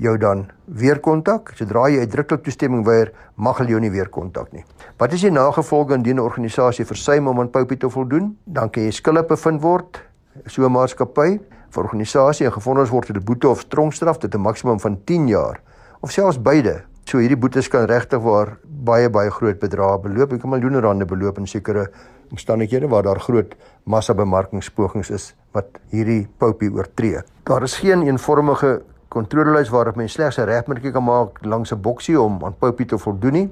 jou 0.00 0.16
dan 0.18 0.46
weer 0.64 1.00
kontak. 1.00 1.52
Sodra 1.56 1.88
jy 1.88 2.00
uitdruklik 2.00 2.42
toestemming 2.44 2.84
weier, 2.86 3.12
mag 3.36 3.58
hulle 3.58 3.70
jou 3.70 3.80
nie 3.80 3.90
weer 3.90 4.08
kontak 4.08 4.52
nie. 4.52 4.64
Wat 4.98 5.12
is 5.12 5.20
die 5.20 5.30
nagevolge 5.30 5.94
indien 5.94 6.16
'n 6.16 6.24
organisasie 6.24 6.84
versuim 6.84 7.28
om 7.28 7.40
aan 7.40 7.50
Poupie 7.50 7.76
te 7.76 7.90
voldoen? 7.90 8.36
Dan 8.44 8.70
kan 8.70 8.82
jy 8.82 8.90
skuldig 8.90 9.26
bevind 9.26 9.62
word 9.62 10.02
so 10.46 10.64
'n 10.64 10.72
maatskappy 10.72 11.40
vir 11.70 11.84
organisasie 11.84 12.46
en 12.46 12.52
gefonnis 12.52 12.90
word 12.90 13.08
met 13.08 13.16
'n 13.16 13.24
boete 13.24 13.48
of 13.48 13.64
tronkstraf 13.64 14.18
tot 14.18 14.34
'n 14.34 14.40
maksimum 14.40 14.80
van 14.80 14.98
10 15.04 15.28
jaar 15.28 15.60
of 16.00 16.10
selfs 16.10 16.42
beide. 16.42 16.84
So 17.04 17.18
hierdie 17.18 17.36
boetes 17.36 17.68
kan 17.68 17.86
regtig 17.86 18.20
waar 18.22 18.58
baie 18.64 19.10
baie 19.10 19.30
groot 19.30 19.58
bedrae 19.58 19.98
beloop. 19.98 20.32
Ek 20.32 20.40
kan 20.40 20.50
miljoene 20.50 20.80
rande 20.80 21.04
beloop 21.04 21.38
in 21.38 21.46
sekere 21.46 21.90
omstandighede 22.30 22.88
waar 22.88 23.02
daar 23.02 23.20
groot 23.20 23.54
massa 23.84 24.14
bemarkingspogings 24.14 25.10
is 25.10 25.34
wat 25.52 25.66
hierdie 25.90 26.28
poupie 26.38 26.70
oortree. 26.72 27.22
Daar 27.44 27.62
is 27.62 27.74
geen 27.82 28.02
eenvormige 28.02 28.82
kontrolelys 29.12 29.70
waarop 29.72 29.96
mens 29.96 30.12
slegs 30.16 30.38
'n 30.38 30.48
regmerkie 30.48 30.92
kan 30.92 31.04
maak 31.04 31.44
langs 31.44 31.72
'n 31.72 31.80
boksie 31.80 32.20
om 32.20 32.44
aan 32.44 32.58
poupie 32.58 32.86
te 32.86 32.98
voldoen 32.98 33.32
nie. 33.32 33.48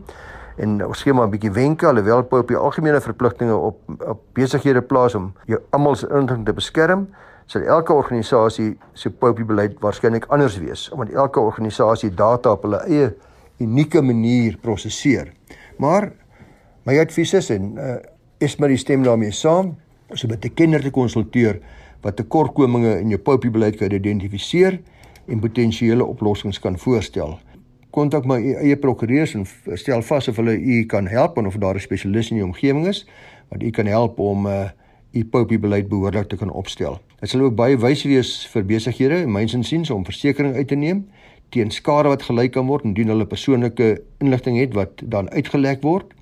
En 0.57 0.87
ons 0.87 1.03
gee 1.03 1.13
maar 1.13 1.27
'n 1.27 1.31
bietjie 1.31 1.53
wenke 1.53 1.87
alhoewel 1.87 2.23
poupie 2.23 2.57
algemene 2.57 3.01
verpligtinge 3.01 3.55
op 3.55 3.79
op 4.07 4.21
besighede 4.33 4.83
plaas 4.83 5.15
om 5.15 5.33
jou 5.47 5.61
almal 5.71 5.97
se 5.97 6.09
inligting 6.09 6.47
te 6.47 6.53
beskerm 6.53 7.09
sal 7.47 7.63
elke 7.63 7.93
organisasie 7.93 8.79
se 8.93 9.11
poupie 9.11 9.45
beleid 9.45 9.81
waarskynlik 9.81 10.25
anders 10.29 10.59
wees 10.59 10.91
omdat 10.91 11.15
elke 11.15 11.41
organisasie 11.41 12.15
data 12.15 12.53
op 12.53 12.63
hulle 12.63 12.79
eie 12.87 13.15
unieke 13.59 14.03
manier 14.03 14.57
prosesseer. 14.61 15.33
Maar 15.79 16.13
my 16.83 16.99
advies 16.99 17.35
is 17.35 17.51
en 17.51 17.75
uh, 17.77 17.97
is 18.39 18.57
maar 18.57 18.69
die 18.69 18.81
stem 18.81 19.03
daarmee 19.03 19.33
saam, 19.33 19.77
om 20.11 20.29
met 20.29 20.45
'n 20.45 20.55
kenner 20.55 20.81
te 20.81 20.91
konsulteer 20.91 21.61
wat 22.01 22.17
tekortkominge 22.17 23.01
in 23.01 23.09
jou 23.09 23.21
popie 23.21 23.51
beleid 23.51 23.77
kan 23.77 23.93
identifiseer 23.93 24.81
en 25.31 25.41
potensiële 25.41 26.05
oplossings 26.05 26.59
kan 26.61 26.79
voorstel. 26.79 27.39
Kontak 27.91 28.27
my 28.27 28.39
eie 28.63 28.77
prokureurs 28.77 29.35
en 29.35 29.47
stel 29.75 30.03
vas 30.03 30.29
of 30.29 30.37
hulle 30.37 30.55
u 30.59 30.85
kan 30.87 31.07
help 31.11 31.39
en 31.39 31.47
of 31.47 31.57
daar 31.59 31.75
'n 31.75 31.81
spesialis 31.81 32.31
in 32.31 32.37
die 32.37 32.45
omgewing 32.45 32.87
is 32.87 33.07
wat 33.49 33.63
u 33.63 33.71
kan 33.71 33.87
help 33.87 34.19
om 34.19 34.47
uh, 34.47 34.69
u 35.13 35.25
popie 35.25 35.59
beleid 35.59 35.89
behoorlik 35.89 36.29
te 36.29 36.37
kan 36.37 36.51
opstel. 36.51 37.01
Dit 37.21 37.29
sal 37.29 37.41
ook 37.41 37.55
baie 37.55 37.79
wys 37.79 38.03
wees 38.03 38.47
vir 38.47 38.65
besighede 38.65 39.15
en 39.23 39.33
myns 39.33 39.55
insiens 39.55 39.91
om 39.91 40.05
versekerings 40.05 40.57
uit 40.57 40.69
te 40.69 40.75
neem 40.75 41.07
teen 41.51 41.71
skade 41.71 42.09
wat 42.09 42.23
gelyk 42.23 42.53
kan 42.55 42.67
word 42.67 42.87
indien 42.87 43.11
hulle 43.11 43.27
persoonlike 43.27 44.03
inligting 44.23 44.59
het 44.59 44.75
wat 44.75 45.03
dan 45.03 45.31
uitgelek 45.31 45.83
word 45.83 46.15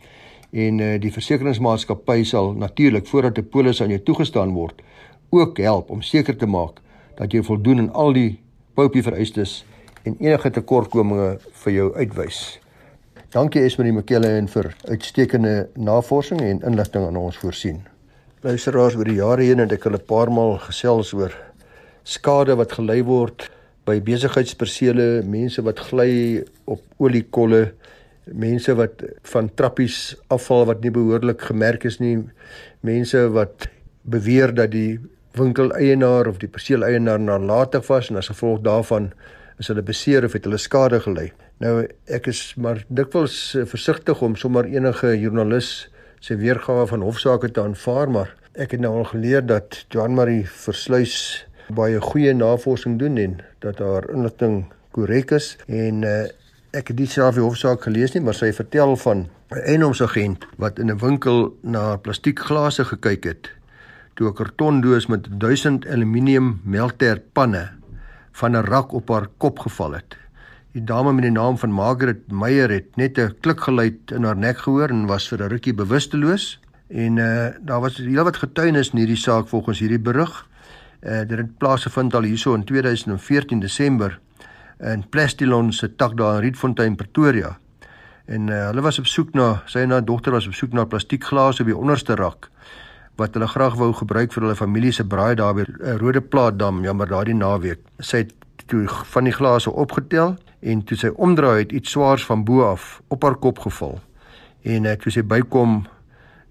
en 0.50 0.80
uh, 0.80 0.94
die 1.00 1.12
versekeringsmaatskappy 1.12 2.22
sal 2.24 2.54
natuurlik 2.56 3.06
voordat 3.06 3.38
'n 3.38 3.48
polis 3.52 3.82
aan 3.82 3.88
jou 3.88 4.00
toegestaan 4.00 4.52
word 4.52 4.82
ook 5.30 5.58
help 5.58 5.90
om 5.90 6.02
seker 6.02 6.36
te 6.36 6.46
maak 6.46 6.80
dat 7.16 7.32
jy 7.32 7.42
voldoen 7.42 7.78
aan 7.78 7.92
al 7.92 8.12
die 8.12 8.40
popie 8.78 9.02
vereistes 9.02 9.64
en 10.06 10.14
enige 10.22 10.52
tekortkominge 10.54 11.38
vir 11.64 11.72
jou 11.74 11.86
uitwys. 11.96 12.36
Dankie 13.34 13.64
Esmerie 13.66 13.92
Mckelle 13.92 14.30
en 14.38 14.46
vir 14.52 14.68
uitstekende 14.86 15.54
navorsing 15.74 16.38
en 16.46 16.62
inligting 16.68 17.08
aan 17.08 17.18
ons 17.18 17.40
voorsien. 17.42 17.80
Luisteraars 18.46 18.94
oor 18.94 19.10
die 19.10 19.18
jare 19.18 19.48
heen 19.48 19.58
het 19.64 19.74
ek 19.74 19.88
hulle 19.88 19.98
'n 19.98 20.06
paar 20.06 20.30
maal 20.30 20.60
gesels 20.62 21.10
oor 21.12 21.34
skade 22.04 22.54
wat 22.54 22.72
gelei 22.78 23.02
word 23.02 23.50
by 23.84 23.98
besigheidspersele, 24.00 25.22
mense 25.26 25.62
wat 25.62 25.80
gly 25.90 26.44
op 26.66 26.80
oliekolle, 26.98 27.72
mense 28.32 28.74
wat 28.74 29.02
van 29.32 29.50
trappies 29.54 30.14
afval 30.30 30.66
wat 30.66 30.82
nie 30.82 30.94
behoorlik 30.94 31.40
gemerk 31.40 31.84
is 31.84 31.98
nie, 31.98 32.22
mense 32.80 33.28
wat 33.28 33.66
beweer 34.04 34.54
dat 34.54 34.70
die 34.70 35.00
winkeleienaar 35.38 36.28
of 36.28 36.38
die 36.42 36.50
perseeleienaar 36.50 37.20
nalatig 37.20 37.86
was 37.86 38.10
en 38.10 38.20
as 38.20 38.30
gevolg 38.32 38.60
daarvan 38.66 39.12
is 39.58 39.70
hulle 39.70 39.82
beseer 39.82 40.24
of 40.24 40.34
het 40.36 40.44
hulle 40.46 40.58
skade 40.58 41.00
gelei. 41.02 41.30
Nou 41.62 41.86
ek 42.06 42.28
is 42.30 42.54
maar 42.56 42.84
dikwels 42.88 43.54
uh, 43.54 43.64
versigtig 43.66 44.22
om 44.22 44.36
sommer 44.38 44.68
enige 44.70 45.14
joernalis 45.18 45.88
se 46.22 46.36
weergawe 46.38 46.86
van 46.90 47.02
hofsaake 47.06 47.50
te 47.54 47.62
aanvaar, 47.62 48.10
maar 48.10 48.34
ek 48.58 48.74
het 48.74 48.82
nou 48.82 48.94
al 49.00 49.08
geleer 49.12 49.44
dat 49.46 49.84
Joan 49.94 50.14
Marie 50.18 50.44
Versluys 50.46 51.46
baie 51.74 52.00
goeie 52.02 52.34
navorsing 52.34 52.98
doen 52.98 53.18
en 53.18 53.38
dat 53.62 53.82
haar 53.82 54.08
inligting 54.14 54.64
korrek 54.96 55.34
is 55.36 55.56
en 55.66 56.02
uh, 56.06 56.24
ek 56.76 56.92
het 56.92 56.98
dit 57.00 57.10
self 57.10 57.38
die 57.38 57.44
hofsaak 57.44 57.84
gelees 57.86 58.14
nie, 58.14 58.22
maar 58.24 58.36
sy 58.36 58.50
vertel 58.52 58.96
van 59.04 59.28
'n 59.50 59.62
eienaarsagent 59.64 60.44
wat 60.58 60.78
in 60.78 60.90
'n 60.90 60.98
winkel 60.98 61.54
na 61.62 61.96
plastiekglase 61.96 62.84
gekyk 62.84 63.24
het 63.24 63.50
toe 64.18 64.30
'n 64.30 64.34
kartondoos 64.34 65.06
met 65.06 65.28
1000 65.30 65.86
aluminium 65.86 66.60
melter 66.64 67.22
panne 67.32 67.70
van 68.32 68.56
'n 68.56 68.64
rak 68.64 68.92
op 68.92 69.08
haar 69.08 69.28
kop 69.36 69.58
geval 69.58 69.92
het. 69.92 70.16
Die 70.72 70.84
dame 70.84 71.12
met 71.12 71.22
die 71.22 71.32
naam 71.32 71.58
van 71.58 71.70
Margaret 71.70 72.30
Meyer 72.30 72.70
het 72.70 72.96
net 72.96 73.18
'n 73.18 73.34
klikgeluid 73.40 74.10
in 74.10 74.24
haar 74.24 74.36
nek 74.36 74.58
gehoor 74.58 74.88
en 74.88 75.06
was 75.06 75.28
vir 75.28 75.42
'n 75.42 75.48
rukkie 75.48 75.74
bewusteloos. 75.74 76.60
En 76.88 77.16
uh 77.16 77.46
daar 77.60 77.80
was 77.80 77.96
heelwat 77.96 78.36
getuienis 78.36 78.90
in 78.90 78.98
hierdie 78.98 79.16
saak 79.16 79.48
volgens 79.48 79.78
hierdie 79.78 80.00
berig. 80.00 80.46
Uh 81.02 81.20
dit 81.28 81.38
het 81.38 81.58
plaasgevind 81.58 82.14
al 82.14 82.22
hierso 82.22 82.54
in 82.54 82.64
2014 82.64 83.60
Desember 83.60 84.20
in 84.78 85.08
Plastilon 85.08 85.72
se 85.72 85.96
tak 85.96 86.16
daar 86.16 86.34
in 86.34 86.40
Rietfontein 86.40 86.96
Pretoria. 86.96 87.58
En 88.24 88.48
uh, 88.48 88.66
hulle 88.66 88.80
was 88.80 88.98
op 88.98 89.06
soek 89.06 89.32
na 89.34 89.62
sy 89.64 89.78
en 89.78 89.90
haar 89.90 90.04
dogter 90.04 90.32
was 90.32 90.46
op 90.46 90.54
soek 90.54 90.72
na 90.72 90.84
plastiekglase 90.84 91.62
op 91.62 91.68
die 91.68 91.76
onderste 91.76 92.14
rak 92.14 92.50
wat 93.18 93.34
hulle 93.34 93.48
graag 93.50 93.74
wou 93.78 93.90
gebruik 93.98 94.32
vir 94.32 94.44
hulle 94.46 94.56
familie 94.58 94.92
se 94.94 95.04
braai 95.04 95.34
daar 95.38 95.56
by 95.58 95.64
uh, 95.66 95.96
Rode 95.98 96.22
Plaatdam, 96.22 96.84
jammer 96.86 97.10
daardie 97.10 97.34
naweek. 97.34 97.80
Sy 97.98 98.22
het 98.22 98.34
toe 98.70 98.84
van 99.12 99.26
die 99.26 99.34
glase 99.34 99.72
opgetel 99.72 100.36
en 100.60 100.84
toe 100.86 100.98
sy 100.98 101.10
omdraai 101.14 101.64
het 101.64 101.72
iets 101.74 101.94
swaars 101.96 102.26
van 102.28 102.44
bo 102.46 102.62
af 102.68 103.00
op 103.08 103.26
haar 103.26 103.38
kop 103.42 103.58
geval. 103.66 103.98
En 104.62 104.86
uh, 104.86 104.94
toe 105.02 105.12
sy 105.14 105.24
bykom 105.26 105.80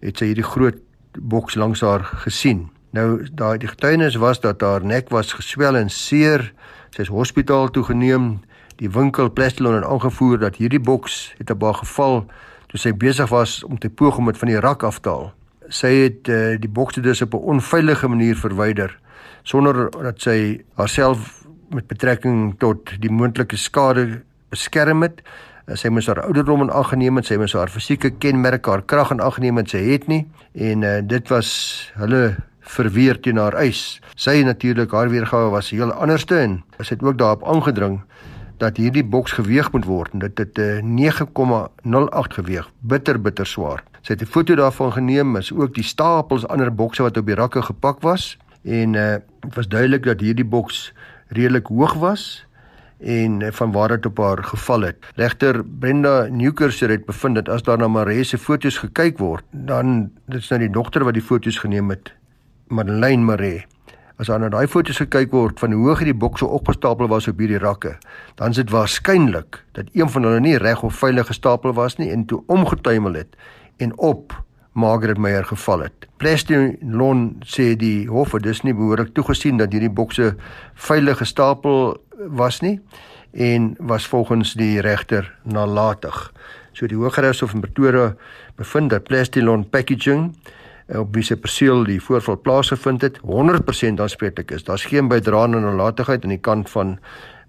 het 0.03 0.19
sy 0.19 0.33
hierdie 0.33 0.47
groot 0.47 0.81
boks 1.17 1.55
langs 1.55 1.81
haar 1.81 2.03
gesien. 2.25 2.67
Nou 2.91 3.23
daai 3.31 3.57
die 3.63 3.71
getuienis 3.71 4.19
was 4.19 4.43
dat 4.43 4.61
haar 4.61 4.83
nek 4.83 5.09
was 5.15 5.33
geswel 5.39 5.79
en 5.79 5.89
seer. 5.89 6.49
Sy 6.95 7.07
is 7.07 7.13
hospitaal 7.13 7.71
toe 7.71 7.85
geneem. 7.87 8.37
Die 8.77 8.91
winkel 8.91 9.31
Plastilon 9.31 9.79
het 9.79 9.87
aangevoer 9.87 10.43
dat 10.43 10.59
hierdie 10.59 10.83
boks 10.83 11.33
het 11.39 11.51
op 11.55 11.63
haar 11.63 11.79
geval 11.79 12.25
toe 12.67 12.79
sy 12.79 12.91
besig 12.91 13.31
was 13.31 13.61
om 13.63 13.79
te 13.79 13.89
poog 13.89 14.19
om 14.19 14.27
dit 14.27 14.37
van 14.37 14.51
die 14.51 14.59
rak 14.59 14.83
af 14.83 14.99
te 14.99 15.09
haal. 15.09 15.36
Sy 15.69 15.91
het 16.03 16.29
uh, 16.29 16.55
die 16.59 16.69
bokse 16.69 17.01
dus 17.01 17.21
op 17.21 17.33
'n 17.33 17.57
onveilige 17.57 18.07
manier 18.07 18.35
verwyder 18.35 18.99
sonder 19.43 19.87
dat 19.91 20.21
sy 20.21 20.63
haarself 20.75 21.45
met 21.69 21.87
betrekking 21.87 22.55
tot 22.59 22.93
die 22.99 23.11
moontlike 23.11 23.57
skade 23.57 24.21
beskerm 24.49 25.03
het. 25.05 25.21
Eh, 25.67 25.75
sy 25.75 25.91
moes 25.91 26.07
haar 26.07 26.21
ouderdom 26.23 26.61
in 26.61 26.71
ag 26.71 26.93
geneem 26.93 27.19
het, 27.19 27.27
sy 27.27 27.37
moes 27.39 27.55
haar 27.57 27.71
fisieke 27.71 28.13
kenmerke, 28.23 28.71
haar 28.71 28.85
krag 28.87 29.11
in 29.11 29.23
ag 29.23 29.35
geneem 29.39 29.59
het, 29.59 29.69
sy 29.69 29.83
het 29.89 30.07
nie 30.07 30.25
en 30.55 30.83
uh, 30.87 30.99
dit 31.03 31.27
was 31.29 31.49
hulle 31.99 32.37
verweer 32.67 33.19
teen 33.21 33.39
haar 33.39 33.55
eis. 33.59 33.99
Sy 34.15 34.41
natuurlik 34.47 34.91
haar 34.95 35.11
weergawe 35.11 35.51
was 35.53 35.71
heel 35.71 35.91
anderste 35.91 36.39
en 36.39 36.61
sy 36.79 36.95
het 36.95 37.03
ook 37.03 37.19
daarop 37.19 37.45
aangedring 37.47 37.99
dat 38.57 38.77
hierdie 38.77 39.05
boks 39.05 39.31
geweeg 39.31 39.71
moet 39.71 39.85
word 39.85 40.13
en 40.13 40.19
dit 40.19 40.37
het 40.37 40.57
'n 40.57 40.97
uh, 40.97 41.13
9,08 41.13 42.33
geweeg, 42.39 42.69
bitter 42.79 43.21
bitter 43.21 43.45
swaar. 43.45 43.83
Sy 44.01 44.13
het 44.13 44.21
'n 44.21 44.25
foto 44.25 44.55
daarvan 44.55 44.91
geneem, 44.91 45.35
is 45.35 45.53
ook 45.53 45.73
die 45.73 45.83
stapels 45.83 46.47
ander 46.47 46.73
bokse 46.75 47.01
wat 47.01 47.17
op 47.17 47.25
die 47.25 47.35
rakke 47.35 47.61
gepak 47.61 48.01
was 48.01 48.37
en 48.63 48.93
uh, 48.93 49.15
was 49.53 49.67
duidelik 49.67 50.03
dat 50.03 50.19
hierdie 50.19 50.45
boks 50.45 50.93
redelik 51.27 51.67
hoog 51.67 51.93
was 51.93 52.47
en 52.99 53.39
uh, 53.39 53.51
van 53.51 53.71
waar 53.71 53.87
dit 53.87 54.05
op 54.05 54.17
haar 54.17 54.43
geval 54.43 54.81
het. 54.81 54.97
Regter 55.15 55.65
Brenda 55.65 56.27
Newcastle 56.31 56.87
het 56.87 57.05
bevind 57.05 57.35
dat 57.35 57.49
as 57.49 57.63
daar 57.63 57.77
na 57.77 57.87
Maree 57.87 58.23
se 58.23 58.37
foto's 58.37 58.77
gekyk 58.77 59.17
word, 59.17 59.43
dan 59.51 60.11
dit 60.25 60.41
is 60.41 60.49
nou 60.49 60.59
die 60.59 60.71
dogter 60.71 61.03
wat 61.03 61.13
die 61.13 61.23
foto's 61.23 61.57
geneem 61.57 61.89
het, 61.89 62.13
Madeleine 62.67 63.23
Maree. 63.23 63.65
As 64.17 64.31
aan 64.33 64.47
daai 64.49 64.65
foto's 64.65 64.97
gekyk 64.97 65.29
word 65.29 65.59
van 65.61 65.75
hoe 65.77 65.91
hoog 65.91 65.99
die 66.01 66.15
bokse 66.17 66.47
opgestapel 66.49 67.05
was 67.11 67.27
op 67.29 67.37
hierdie 67.37 67.59
rakke, 67.61 67.91
dan 68.39 68.49
is 68.49 68.57
dit 68.57 68.71
waarskynlik 68.73 69.59
dat 69.77 69.91
een 69.93 70.09
van 70.09 70.25
hulle 70.25 70.39
nie 70.41 70.55
reg 70.57 70.81
of 70.81 70.97
veilig 70.97 71.29
gestapel 71.29 71.75
was 71.77 71.99
nie 72.01 72.09
en 72.09 72.23
toe 72.25 72.39
omgetuimel 72.49 73.13
het 73.13 73.37
en 73.77 73.93
op 74.01 74.33
Margaret 74.73 75.21
Meyer 75.21 75.45
geval 75.45 75.85
het. 75.85 76.07
Plestin 76.17 76.79
sê 77.45 77.75
die 77.77 78.09
hof 78.09 78.33
het 78.33 78.43
dus 78.43 78.63
nie 78.65 78.73
behoorlik 78.73 79.13
toegesien 79.13 79.61
dat 79.61 79.71
hierdie 79.71 79.93
bokse 79.93 80.33
veilig 80.73 81.21
gestapel 81.21 82.01
was 82.17 82.61
nie 82.65 82.79
en 83.37 83.75
was 83.77 84.07
volgens 84.07 84.55
die 84.57 84.81
regter 84.81 85.29
nalatig. 85.43 86.31
So 86.73 86.87
die 86.89 86.97
Hooggeregshof 86.97 87.53
in 87.53 87.61
Pretoria 87.61 88.15
bevind 88.55 88.89
dat 88.89 89.03
Plestin 89.03 89.69
Packaging 89.69 90.33
op 90.95 91.13
wie 91.13 91.23
se 91.23 91.37
perseel 91.37 91.83
die 91.83 92.01
voorval 92.01 92.39
plaasgevind 92.41 93.01
het 93.01 93.19
100% 93.19 93.99
aanspreeklik 93.99 94.51
is. 94.51 94.63
Daar's 94.63 94.85
geen 94.85 95.07
bydraende 95.07 95.59
nalatigheid 95.59 96.23
aan 96.23 96.35
die 96.35 96.43
kant 96.43 96.69
van 96.69 96.99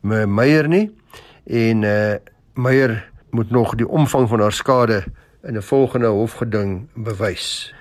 Meyer 0.00 0.68
nie 0.68 0.90
en 1.44 1.84
eh 1.84 2.12
uh, 2.12 2.16
Meyer 2.54 3.10
moet 3.30 3.50
nog 3.50 3.74
die 3.74 3.88
omvang 3.88 4.28
van 4.28 4.40
haar 4.40 4.52
skade 4.52 5.04
in 5.42 5.56
'n 5.56 5.62
volgende 5.62 6.06
hofgeding 6.06 6.88
bewys. 6.94 7.74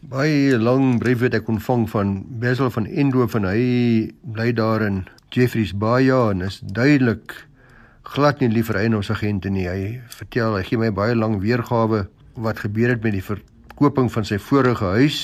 Baie 0.00 0.58
lang 0.58 0.98
brief 0.98 1.20
het 1.20 1.34
ek 1.34 1.48
ontvang 1.48 1.90
van 1.90 2.24
Bessel 2.26 2.70
van 2.70 2.86
Endo 2.86 3.26
van 3.26 3.44
hy 3.44 4.10
bly 4.22 4.52
daar 4.52 4.82
in 4.82 5.06
Jeffreys 5.28 5.76
Bay 5.76 6.10
en 6.10 6.40
is 6.40 6.60
duidelik 6.60 7.46
glad 8.02 8.40
nie 8.40 8.48
lief 8.48 8.66
vir 8.66 8.76
eienaarsagente 8.76 9.48
nie. 9.48 9.68
Hy 9.68 10.00
vertel 10.08 10.56
hy 10.56 10.62
gee 10.62 10.78
my 10.78 10.92
baie 10.92 11.14
lang 11.14 11.40
weergawe 11.40 12.08
wat 12.34 12.58
gebeur 12.58 12.88
het 12.88 13.02
met 13.02 13.12
die 13.12 13.24
verkoping 13.24 14.12
van 14.12 14.24
sy 14.24 14.38
vorige 14.38 14.84
huis. 14.84 15.18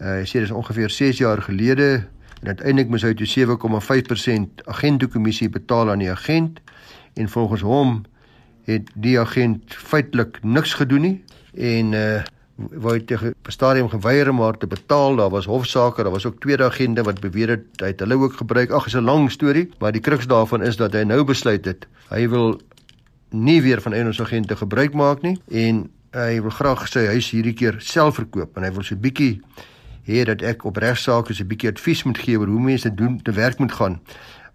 Uh, 0.00 0.20
hy 0.20 0.26
sê 0.26 0.42
dit 0.42 0.48
is 0.48 0.54
ongeveer 0.54 0.90
6 0.90 1.22
jaar 1.22 1.42
gelede 1.42 2.04
en 2.42 2.50
uiteindelik 2.52 2.90
moes 2.92 3.04
hy 3.06 3.14
toe 3.16 3.28
7,5% 3.30 4.64
agentekommissie 4.68 5.48
betaal 5.48 5.90
aan 5.90 6.02
die 6.02 6.10
agent 6.10 6.60
en 7.14 7.28
volgens 7.28 7.62
hom 7.64 8.02
het 8.68 8.88
die 8.94 9.16
agent 9.20 9.74
feitelik 9.74 10.40
niks 10.42 10.74
gedoen 10.74 11.08
nie 11.08 11.18
en 11.54 11.92
uh 11.98 12.22
wou 12.54 12.92
hy 12.94 13.00
te 13.02 13.16
stadium 13.50 13.88
geweier 13.90 14.28
om 14.30 14.38
haar 14.38 14.54
te 14.54 14.68
betaal. 14.70 15.16
Daar 15.18 15.32
was 15.34 15.48
hofsaake, 15.50 16.04
daar 16.06 16.14
was 16.14 16.26
ook 16.26 16.36
tweede 16.38 16.62
agente 16.68 17.02
wat 17.02 17.18
beweer 17.18 17.50
het 17.56 17.82
hy 17.82 17.88
het 17.90 18.04
hulle 18.04 18.14
ook 18.14 18.36
gebruik. 18.38 18.70
Ag, 18.70 18.86
is 18.86 18.94
'n 18.94 19.02
lang 19.02 19.26
storie, 19.30 19.70
maar 19.80 19.90
die 19.90 20.00
kruks 20.00 20.26
daarvan 20.30 20.62
is 20.62 20.76
dat 20.76 20.92
hy 20.92 21.02
nou 21.02 21.24
besluit 21.24 21.64
het 21.64 21.88
hy 22.14 22.28
wil 22.28 22.60
nie 23.34 23.60
weer 23.62 23.82
van 23.82 23.92
Enos 23.92 24.20
agente 24.22 24.56
gebruik 24.56 24.94
maak 24.94 25.22
nie 25.22 25.36
en 25.50 25.84
hy 26.14 26.40
wil 26.42 26.54
graag 26.54 26.86
sy 26.88 27.06
huis 27.10 27.32
hierdie 27.34 27.56
keer 27.58 27.80
self 27.82 28.20
verkoop 28.20 28.56
en 28.56 28.66
hy 28.66 28.70
wil 28.74 28.86
so 28.86 28.94
'n 28.94 29.02
bietjie 29.02 29.40
hê 30.06 30.24
dat 30.24 30.42
ek 30.42 30.64
op 30.64 30.76
regsaake 30.76 31.34
so 31.34 31.42
'n 31.42 31.50
bietjie 31.50 31.70
advies 31.70 32.04
moet 32.04 32.18
gee 32.18 32.38
oor 32.38 32.46
hoe 32.46 32.60
mense 32.60 32.94
doen 32.94 33.22
te 33.22 33.32
werk 33.32 33.58
moet 33.58 33.72
gaan. 33.72 34.00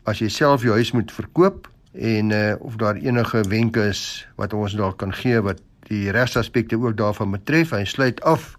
As 0.06 0.20
jy 0.20 0.30
self 0.30 0.64
jou 0.64 0.74
huis 0.74 0.92
moet 0.92 1.12
verkoop 1.12 1.68
en 1.94 2.32
uh, 2.32 2.56
of 2.60 2.76
daar 2.76 2.96
enige 2.96 3.44
wenke 3.50 3.82
is 3.90 4.28
wat 4.36 4.54
ons 4.54 4.74
dalk 4.74 4.98
kan 4.98 5.14
gee 5.14 5.42
wat 5.42 5.60
die 5.90 6.12
regsaspekte 6.12 6.78
ook 6.78 6.98
daarvan 6.98 7.32
betref 7.32 7.72
hy 7.72 7.84
sluit 7.84 8.22
af 8.22 8.56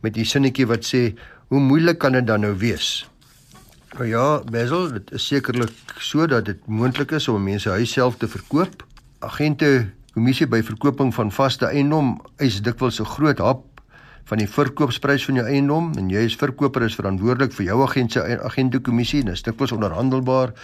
met 0.00 0.14
die 0.14 0.24
sinnetjie 0.24 0.66
wat 0.66 0.84
sê 0.84 1.14
hoe 1.48 1.60
moeilik 1.60 1.98
kan 1.98 2.12
dit 2.12 2.26
dan 2.26 2.40
nou 2.40 2.56
wees? 2.58 3.06
Nou 3.94 4.06
ja 4.08 4.42
Basil 4.50 4.92
dit 4.92 5.12
is 5.12 5.26
sekerlik 5.26 5.72
so 5.98 6.26
dat 6.26 6.44
dit 6.44 6.66
moontlik 6.66 7.10
is 7.10 7.28
om 7.28 7.42
mense 7.42 7.68
huis 7.70 7.92
self 7.92 8.16
te 8.16 8.28
verkoop. 8.28 8.86
Agente 9.20 9.92
kommissie 10.12 10.46
by 10.46 10.60
verkooping 10.62 11.14
van 11.14 11.30
vaste 11.32 11.66
eiendom 11.66 12.16
eis 12.36 12.60
dikwels 12.62 13.00
'n 13.00 13.08
groot 13.14 13.38
hap 13.38 13.71
van 14.30 14.38
die 14.38 14.48
verkoopsprys 14.48 15.26
van 15.28 15.40
jou 15.40 15.46
eiendom 15.46 15.92
en 15.98 16.10
jy 16.10 16.24
as 16.28 16.38
verkoper 16.38 16.86
is 16.86 16.96
verantwoordelik 16.98 17.52
vir 17.56 17.66
jou 17.66 17.82
agent 17.86 18.16
se 18.16 18.38
agente 18.50 18.80
kommissie 18.80 19.20
en 19.20 19.32
dit 19.32 19.38
is 19.38 19.46
dikwels 19.46 19.74
onderhandelbaar 19.76 20.54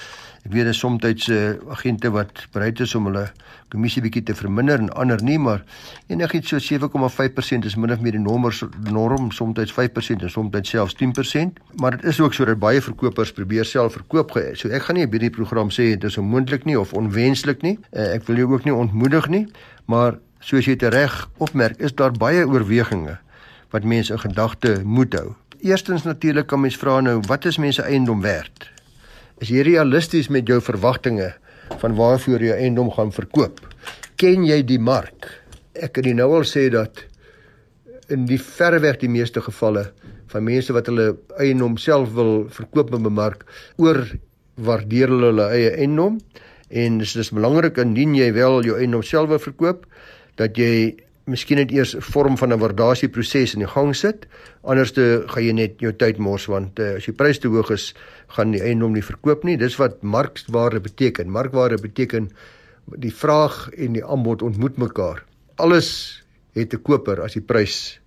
Ek 0.47 0.55
weet 0.55 0.65
daar's 0.65 0.79
soms 0.79 1.27
uh, 1.29 1.59
agente 1.75 2.11
wat 2.15 2.47
bereid 2.55 2.79
is 2.81 2.95
om 2.95 3.09
hulle 3.11 3.27
kommissie 3.69 4.01
bietjie 4.01 4.23
te 4.23 4.37
verminder 4.39 4.79
en 4.79 4.89
ander 4.97 5.21
nie, 5.21 5.37
maar 5.39 5.65
enigiets 6.09 6.55
so 6.55 6.63
7,5% 6.63 7.69
is 7.69 7.77
min 7.77 7.93
of 7.93 8.01
meer 8.01 8.17
die 8.17 8.23
nommers 8.23 8.63
norm, 8.89 9.33
soms 9.35 9.75
5% 9.75 10.25
en 10.25 10.33
soms 10.33 10.71
selfs 10.71 10.97
10%. 11.03 11.61
Maar 11.83 11.99
dit 11.99 12.09
is 12.15 12.21
ook 12.21 12.35
so 12.35 12.49
dat 12.49 12.59
baie 12.63 12.81
verkopers 12.81 13.35
probeer 13.37 13.69
self 13.69 13.99
verkoop 13.99 14.33
gee. 14.39 14.55
So 14.57 14.73
ek 14.73 14.89
gaan 14.89 14.97
nie 15.03 15.07
by 15.11 15.21
die 15.27 15.35
program 15.35 15.69
sê 15.75 15.91
dit 15.99 16.09
is 16.09 16.17
onmoontlik 16.17 16.65
nie 16.65 16.79
of 16.81 16.97
onwenslik 16.97 17.61
nie. 17.67 17.77
Uh, 17.93 18.15
ek 18.15 18.25
wil 18.31 18.41
jou 18.41 18.53
ook 18.55 18.65
nie 18.65 18.75
ontmoedig 18.75 19.29
nie, 19.29 19.47
maar 19.85 20.21
soos 20.41 20.65
jy 20.65 20.79
reg 20.89 21.25
opmerk, 21.43 21.77
is 21.83 21.93
daar 21.93 22.15
baie 22.15 22.47
oorwegings 22.47 23.19
wat 23.75 23.85
mense 23.85 24.13
in 24.13 24.23
gedagte 24.23 24.81
moet 24.85 25.15
hou. 25.19 25.35
Eerstens 25.61 26.07
natuurlik 26.07 26.47
kan 26.47 26.61
mens 26.61 26.77
vra 26.79 27.01
nou, 27.01 27.19
wat 27.27 27.45
is 27.45 27.59
mense 27.59 27.83
eiendom 27.83 28.23
werd? 28.23 28.71
Is 29.43 29.51
jy 29.53 29.63
realisties 29.67 30.29
met 30.29 30.47
jou 30.49 30.61
verwagtinge 30.63 31.33
van 31.83 31.95
waarvoor 31.99 32.43
jy 32.43 32.55
eiendom 32.55 32.91
gaan 32.95 33.13
verkoop? 33.13 33.61
Ken 34.19 34.47
jy 34.47 34.63
die 34.67 34.81
mark? 34.83 35.29
Ek 35.79 35.95
kan 35.99 36.09
nou 36.17 36.31
al 36.39 36.47
sê 36.49 36.69
dat 36.75 37.05
in 38.09 38.25
die 38.29 38.41
verreweg 38.41 38.99
die 39.03 39.11
meeste 39.13 39.43
gevalle 39.45 39.89
van 40.33 40.45
mense 40.45 40.73
wat 40.77 40.89
hulle 40.91 41.13
eiendom 41.41 41.77
self 41.81 42.13
wil 42.17 42.47
verkoop 42.53 42.93
en 42.97 43.05
bemark 43.05 43.45
oor 43.81 44.01
waardeer 44.59 45.13
hulle 45.13 45.31
hulle 45.33 45.49
eie 45.55 45.75
eiendom 45.77 46.19
en 46.69 46.99
dis 47.01 47.15
dis 47.17 47.33
belangrik 47.33 47.79
indien 47.81 48.17
jy 48.17 48.31
wel 48.37 48.63
jou 48.67 48.79
eiendom 48.81 49.05
self 49.05 49.31
wil 49.33 49.43
verkoop 49.43 49.87
dat 50.41 50.59
jy 50.59 50.97
miskien 51.29 51.61
net 51.61 51.71
eers 51.71 51.95
'n 51.95 52.01
vorm 52.01 52.37
van 52.37 52.53
'n 52.53 52.59
waardasieproses 52.59 53.55
in 53.55 53.61
die 53.61 53.73
gang 53.75 53.95
sit 53.97 54.27
anderste 54.69 55.25
gaan 55.33 55.45
jy 55.45 55.55
net 55.57 55.81
jou 55.83 55.93
tyd 55.97 56.19
mors 56.23 56.47
want 56.51 56.79
uh, 56.83 56.97
as 56.99 57.09
die 57.09 57.17
prys 57.17 57.41
te 57.41 57.49
hoog 57.49 57.71
is 57.75 57.95
gaan 58.37 58.53
die 58.53 58.63
eiendom 58.63 58.93
nie 58.93 59.05
verkoop 59.05 59.45
nie. 59.49 59.57
Dis 59.57 59.79
wat 59.81 60.03
markwaarde 60.03 60.83
beteken. 60.85 61.31
Markwaarde 61.33 61.81
beteken 61.81 62.29
die 63.01 63.13
vraag 63.13 63.69
en 63.77 63.97
die 63.97 64.05
aanbod 64.05 64.45
ontmoet 64.45 64.77
mekaar. 64.81 65.25
Alles 65.57 66.23
het 66.53 66.75
'n 66.75 66.83
koper 66.83 67.23
as 67.23 67.33
die 67.33 67.45
prys 67.45 68.01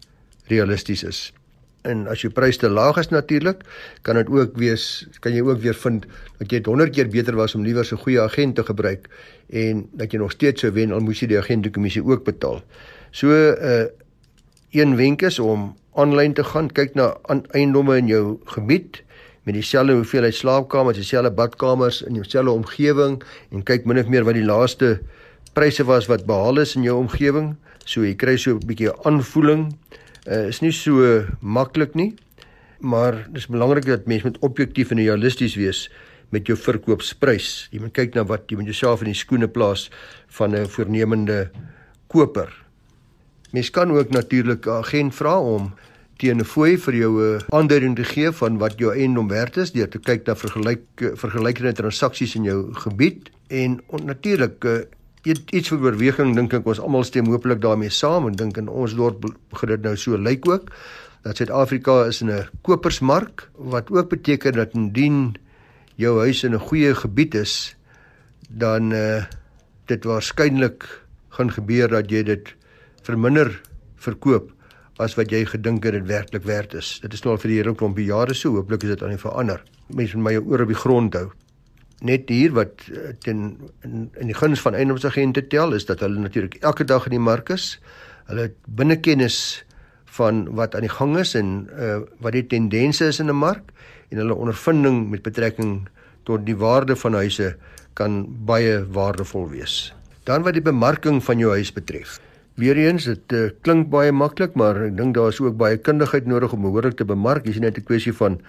realisties 0.48 1.04
is. 1.04 1.34
En 1.82 2.08
as 2.08 2.22
jou 2.22 2.30
prys 2.30 2.58
te 2.58 2.70
laag 2.70 2.98
is 2.98 3.10
natuurlik, 3.10 3.64
kan 4.02 4.16
dit 4.16 4.30
ook 4.30 4.58
wees 4.58 5.08
kan 5.20 5.34
jy 5.34 5.42
ook 5.42 5.62
weer 5.62 5.74
vind 5.74 6.06
dat 6.38 6.52
jy 6.52 6.62
100 6.64 6.94
keer 6.94 7.10
beter 7.10 7.36
was 7.36 7.56
om 7.56 7.64
liewer 7.64 7.86
'n 7.86 7.98
goeie 7.98 8.22
agent 8.22 8.56
te 8.56 8.64
gebruik 8.64 9.10
en 9.50 9.90
dat 9.94 10.12
jy 10.12 10.20
nog 10.20 10.32
steeds 10.32 10.62
sou 10.62 10.72
wen 10.72 10.92
al 10.92 11.00
moes 11.00 11.20
jy 11.20 11.28
die 11.28 11.40
agentkommissie 11.40 12.04
ook 12.04 12.24
betaal. 12.24 12.62
So 13.12 13.28
'n 13.28 13.58
uh, 13.62 13.86
een 14.72 14.96
wenk 14.96 15.22
is 15.22 15.40
om 15.40 15.76
aanlyn 15.94 16.34
te 16.34 16.44
gaan 16.44 16.72
kyk 16.72 16.94
na 16.96 17.18
eiendomme 17.52 17.98
in 17.98 18.08
jou 18.08 18.40
gebied 18.46 19.04
met 19.44 19.54
dieselfde 19.54 19.94
hoeveelheid 19.94 20.36
slaapkamers, 20.36 20.96
dieselfde 20.96 21.32
badkamers 21.32 22.02
in 22.02 22.16
jouselfde 22.16 22.52
omgewing 22.52 23.22
en 23.52 23.64
kyk 23.64 23.86
min 23.86 24.00
of 24.00 24.08
meer 24.08 24.24
wat 24.24 24.38
die 24.38 24.46
laaste 24.46 25.02
pryse 25.58 25.84
was 25.84 26.08
wat 26.08 26.26
behaal 26.26 26.62
is 26.62 26.76
in 26.76 26.86
jou 26.88 26.96
omgewing. 27.02 27.56
So 27.86 28.06
jy 28.06 28.16
kry 28.16 28.38
so 28.38 28.56
'n 28.56 28.66
bietjie 28.66 28.94
aanvoeling 29.04 29.74
uh, 30.28 30.48
is 30.48 30.62
nie 30.62 30.72
so 30.72 31.26
maklik 31.42 31.96
nie, 31.96 32.16
maar 32.80 33.28
dis 33.34 33.48
belangrik 33.48 33.86
dat 33.86 34.06
mens 34.06 34.24
met 34.24 34.40
objektief 34.40 34.92
en 34.92 34.98
realisties 34.98 35.56
wees 35.56 35.90
met 36.30 36.48
jou 36.48 36.58
verkoopsprys. 36.58 37.68
Jy 37.72 37.80
moet 37.82 37.94
kyk 37.94 38.16
na 38.16 38.24
wat 38.24 38.48
jy 38.48 38.58
met 38.58 38.66
jouself 38.66 39.02
in 39.02 39.12
die 39.12 39.18
skoene 39.18 39.48
plaas 39.48 39.90
van 40.28 40.56
'n 40.56 40.68
voornemende 40.68 41.50
koper. 42.08 42.61
Mens 43.52 43.70
kan 43.70 43.92
ook 43.92 44.10
natuurlik 44.10 44.66
'n 44.66 44.70
agent 44.70 45.16
vra 45.16 45.40
om 45.40 45.74
teen 46.18 46.40
'n 46.40 46.46
fooi 46.46 46.78
vir 46.78 46.96
jou 46.96 47.14
'n 47.22 47.42
aanduiding 47.50 47.96
te 47.96 48.04
gee 48.04 48.32
van 48.32 48.58
wat 48.58 48.74
jou 48.78 48.94
eiendom 48.94 49.28
werd 49.28 49.58
is 49.58 49.72
deur 49.72 49.90
te 49.90 50.00
kyk 50.00 50.26
na 50.26 50.36
vergelyk 50.36 50.84
vergelykende 50.96 51.72
transaksies 51.72 52.36
in 52.36 52.44
jou 52.44 52.74
gebied. 52.74 53.30
En 53.48 53.82
natuurlik 54.04 54.64
eh, 54.64 54.86
iets 55.50 55.70
vir 55.70 55.82
oorweging 55.82 56.36
dink 56.36 56.54
ek 56.54 56.66
ons 56.66 56.80
almal 56.80 57.04
stem 57.04 57.26
hopelik 57.26 57.62
daarmee 57.62 57.90
saam 57.90 58.28
en 58.28 58.36
dink 58.36 58.58
in 58.58 58.70
ons 58.70 58.96
dorp 58.96 59.26
begin 59.50 59.70
dit 59.70 59.82
nou 59.82 59.96
so 59.98 60.18
lyk 60.18 60.48
ook 60.48 60.72
dat 61.22 61.38
Suid-Afrika 61.38 62.06
is 62.06 62.22
in 62.22 62.32
'n 62.32 62.48
kopersmark 62.62 63.50
wat 63.56 63.92
ook 63.92 64.10
beteken 64.10 64.54
dat 64.54 64.74
indien 64.74 65.36
jou 65.96 66.20
huis 66.20 66.44
in 66.44 66.54
'n 66.54 66.60
goeie 66.60 66.96
gebied 66.96 67.36
is 67.36 67.76
dan 68.50 68.92
uh 68.94 69.24
dit 69.86 70.04
waarskynlik 70.04 70.86
gaan 71.30 71.52
gebeur 71.52 71.88
dat 71.88 72.10
jy 72.10 72.24
dit 72.24 72.56
vir 73.04 73.18
minder 73.18 73.62
verkoop 73.98 74.52
as 75.00 75.16
wat 75.18 75.32
jy 75.32 75.46
gedink 75.46 75.84
het 75.84 75.94
dit 75.94 76.08
werklik 76.08 76.44
werd 76.44 76.74
is. 76.74 77.00
Dit 77.02 77.14
is 77.14 77.24
nou 77.24 77.34
al 77.34 77.42
vir 77.42 77.50
die 77.50 77.58
hele 77.58 77.76
klompie 77.76 78.06
jare 78.06 78.34
so, 78.34 78.54
hooplik 78.54 78.84
is 78.84 78.90
dit 78.90 79.04
aan 79.04 79.16
die 79.16 79.22
verander. 79.22 79.64
Mense 79.90 80.18
moet 80.18 80.32
my 80.32 80.36
oor 80.38 80.62
op 80.62 80.68
die 80.68 80.84
grond 80.84 81.16
hou 81.18 81.32
net 82.02 82.30
hier 82.34 82.54
wat 82.58 82.82
eh, 82.90 83.14
ten 83.22 83.58
in, 83.86 84.10
in 84.18 84.32
die 84.32 84.38
guns 84.38 84.62
van 84.66 84.76
eiendomsagente 84.78 85.44
tel 85.54 85.76
is 85.78 85.86
dat 85.86 86.02
hulle 86.02 86.20
natuurlik 86.20 86.58
elke 86.66 86.86
dag 86.86 87.06
in 87.08 87.16
die 87.16 87.22
mark 87.22 87.52
is. 87.54 87.76
Hulle 88.30 88.50
het 88.50 88.58
binnekennis 88.66 89.38
van 90.18 90.44
wat 90.58 90.76
aan 90.76 90.86
die 90.86 90.92
gang 90.92 91.16
is 91.22 91.36
en 91.40 91.70
uh, 91.72 92.02
wat 92.20 92.36
die 92.36 92.44
tendense 92.44 93.06
is 93.08 93.22
in 93.24 93.30
'n 93.32 93.38
mark 93.38 93.72
en 94.10 94.18
hulle 94.18 94.36
ondervinding 94.36 95.10
met 95.10 95.24
betrekking 95.24 95.88
tot 96.28 96.46
die 96.46 96.58
waarde 96.58 96.96
van 96.96 97.14
huise 97.14 97.56
kan 97.94 98.26
baie 98.46 98.84
waardevol 98.84 99.50
wees. 99.50 99.94
Dan 100.24 100.44
wat 100.44 100.54
die 100.54 100.62
bemarking 100.66 101.24
van 101.24 101.38
jou 101.38 101.52
huis 101.52 101.72
betref. 101.72 102.20
Weereens 102.60 103.06
dit 103.08 103.34
uh, 103.34 103.50
klink 103.64 103.88
baie 103.90 104.12
maklik, 104.12 104.58
maar 104.60 104.76
ek 104.90 104.98
dink 104.98 105.16
daar 105.16 105.32
is 105.32 105.40
ook 105.40 105.56
baie 105.58 105.78
kundigheid 105.80 106.28
nodig 106.28 106.54
om 106.54 106.66
behoorlik 106.66 106.98
te 107.00 107.08
bemark. 107.08 107.46
Dis 107.46 107.60
nie 107.60 107.70
net 107.70 107.78
'n 107.78 107.88
kwessie 107.88 108.14
van 108.14 108.42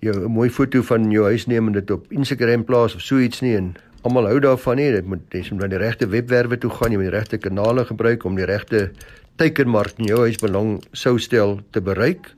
jou 0.00 0.14
'n 0.14 0.30
mooi 0.30 0.50
foto 0.50 0.82
van 0.82 1.10
jou 1.10 1.24
huis 1.24 1.46
neem 1.46 1.66
en 1.66 1.72
dit 1.72 1.90
op 1.90 2.06
Instagram 2.12 2.64
plaas 2.64 2.94
of 2.94 3.00
so 3.00 3.18
iets 3.18 3.40
nie 3.40 3.56
en 3.56 3.74
almal 4.02 4.26
hou 4.26 4.40
daarvan 4.40 4.76
nie. 4.76 4.90
Dit 4.92 5.06
moet 5.06 5.20
jy 5.30 5.44
moet 5.50 5.60
na 5.60 5.66
die 5.66 5.78
regte 5.78 6.06
webwerwe 6.06 6.58
toe 6.58 6.70
gaan, 6.70 6.92
jy 6.92 6.96
moet 6.96 7.10
die 7.10 7.18
regte 7.18 7.38
kanale 7.38 7.84
gebruik 7.84 8.24
om 8.24 8.36
die 8.36 8.46
regte 8.46 8.90
teikenmark 9.36 9.98
in 9.98 10.04
jou 10.04 10.20
huis 10.20 10.38
belang 10.38 10.80
sou 10.92 11.18
stel 11.18 11.60
te 11.70 11.80
bereik. 11.80 12.34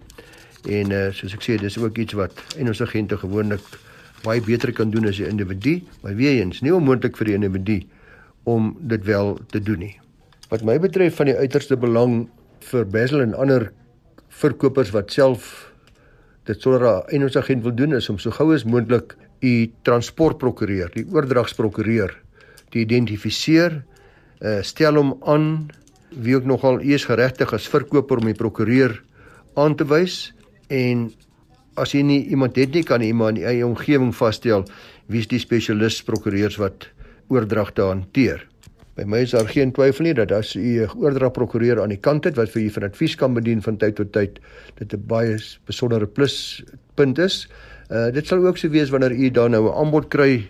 En 0.68 0.90
uh, 0.90 1.12
soos 1.12 1.34
ek 1.34 1.42
sê, 1.42 1.58
dis 1.58 1.78
ook 1.78 1.98
iets 1.98 2.14
wat 2.14 2.32
en 2.56 2.68
ons 2.68 2.82
agente 2.82 3.16
gewoonlik 3.16 3.62
baie 4.22 4.40
beter 4.40 4.72
kan 4.72 4.90
doen 4.90 5.08
as 5.10 5.18
die 5.18 5.26
individu, 5.26 5.82
maar 6.02 6.14
weer 6.14 6.38
eens, 6.38 6.62
nie 6.62 6.74
onmoontlik 6.74 7.16
vir 7.16 7.32
die 7.32 7.34
individu 7.34 7.82
om 8.44 8.76
dit 8.80 9.04
wel 9.04 9.38
te 9.50 9.60
doen 9.62 9.78
nie. 9.78 10.01
Wat 10.52 10.60
my 10.68 10.74
betref 10.76 11.14
van 11.16 11.30
die 11.30 11.36
uiterste 11.38 11.78
belang 11.80 12.26
vir 12.68 12.84
Basil 12.92 13.22
en 13.24 13.30
ander 13.40 13.70
verkopers 14.42 14.90
wat 14.92 15.14
self 15.14 15.72
dit 16.44 16.60
sonder 16.60 16.84
'n 16.84 17.08
eienaarsagent 17.08 17.62
wil 17.64 17.72
doen 17.72 17.94
is 17.96 18.10
om 18.10 18.18
so 18.18 18.30
gou 18.30 18.52
as 18.52 18.64
moontlik 18.64 19.16
u 19.40 19.70
transportprokureur, 19.82 20.90
die 20.92 21.06
oordragsprokureur 21.08 22.12
te 22.70 22.78
identifiseer, 22.78 23.82
uh, 24.42 24.60
stel 24.62 24.94
hom 24.96 25.16
aan 25.24 25.70
wie 26.10 26.36
ook 26.36 26.44
nogal 26.44 26.80
eers 26.80 27.04
geregtig 27.04 27.52
as 27.52 27.68
verkoper 27.68 28.18
om 28.18 28.26
die 28.26 28.36
prokureur 28.36 29.02
aan 29.56 29.74
te 29.74 29.84
wys 29.84 30.34
en 30.68 31.12
as 31.76 31.94
jy 31.94 32.02
nie 32.02 32.26
iemand 32.28 32.56
het 32.56 32.74
nie 32.74 32.84
kan 32.84 33.00
jy 33.00 33.06
iemand 33.06 33.38
in 33.38 33.42
die 33.42 33.48
eie 33.48 33.66
omgewing 33.66 34.12
vasstel 34.12 34.64
wie 35.06 35.20
is 35.20 35.28
die 35.28 35.40
spesialis 35.40 36.02
prokureurs 36.02 36.58
wat 36.58 36.88
oordragte 37.28 37.82
hanteer. 37.82 38.51
By 38.92 39.06
my 39.08 39.22
is 39.24 39.30
daar 39.32 39.48
geen 39.48 39.70
twyfel 39.72 40.04
nie 40.04 40.12
dat 40.12 40.32
as 40.36 40.50
u 40.54 40.84
'n 40.84 40.90
oordragprokureur 41.00 41.80
aan 41.80 41.88
die 41.88 42.00
kant 42.00 42.24
het 42.24 42.36
wat 42.36 42.50
vir 42.52 42.62
u 42.62 42.70
van 42.70 42.82
advies 42.82 43.14
kan 43.16 43.34
bedien 43.34 43.62
van 43.62 43.76
tyd 43.76 43.94
tot 43.96 44.12
tyd, 44.12 44.38
dit 44.78 44.92
'n 44.92 45.06
baie 45.06 45.38
besondere 45.66 46.06
pluspunt 46.06 47.18
is. 47.18 47.48
Uh 47.90 48.10
dit 48.10 48.26
sal 48.26 48.44
ook 48.44 48.58
so 48.58 48.68
wees 48.68 48.90
wanneer 48.90 49.12
u 49.12 49.30
dan 49.30 49.50
nou 49.50 49.64
'n 49.64 49.74
aanbod 49.74 50.08
kry 50.08 50.48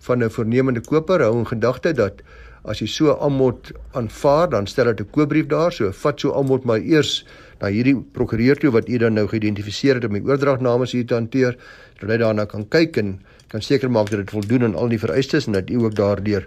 van 0.00 0.24
'n 0.24 0.30
voornemende 0.30 0.80
koper, 0.80 1.20
hou 1.20 1.38
in 1.38 1.46
gedagte 1.46 1.92
dat 1.92 2.22
as 2.64 2.78
jy 2.78 2.86
so 2.86 3.18
aanbod 3.20 3.72
aanvaar, 3.92 4.48
dan 4.48 4.66
stel 4.66 4.84
dit 4.84 5.00
'n 5.00 5.10
koopbrief 5.10 5.46
daar, 5.46 5.72
so 5.72 5.92
vat 5.92 6.20
so 6.20 6.32
aanbod 6.32 6.64
maar 6.64 6.80
eers 6.80 7.26
na 7.60 7.68
hierdie 7.68 7.96
prokureur 8.12 8.56
toe 8.56 8.70
wat 8.70 8.88
u 8.88 8.98
dan 8.98 9.14
nou 9.14 9.26
geïdentifiseer 9.28 9.94
het 9.94 10.04
om 10.04 10.12
die 10.12 10.24
oordrag 10.24 10.60
namens 10.60 10.94
u 10.94 11.04
te 11.04 11.14
hanteer, 11.14 11.56
sodat 11.98 12.10
hy 12.10 12.16
daarna 12.24 12.44
kan 12.44 12.68
kyk 12.68 12.96
en 12.96 13.20
kan 13.52 13.60
seker 13.60 13.90
maak 13.92 14.08
dat 14.10 14.24
dit 14.24 14.32
voldoen 14.32 14.64
aan 14.64 14.76
al 14.80 14.88
die 14.88 15.00
vereistes 15.00 15.46
en 15.46 15.56
dat 15.58 15.70
u 15.70 15.82
ook 15.84 15.96
daardeur 15.96 16.46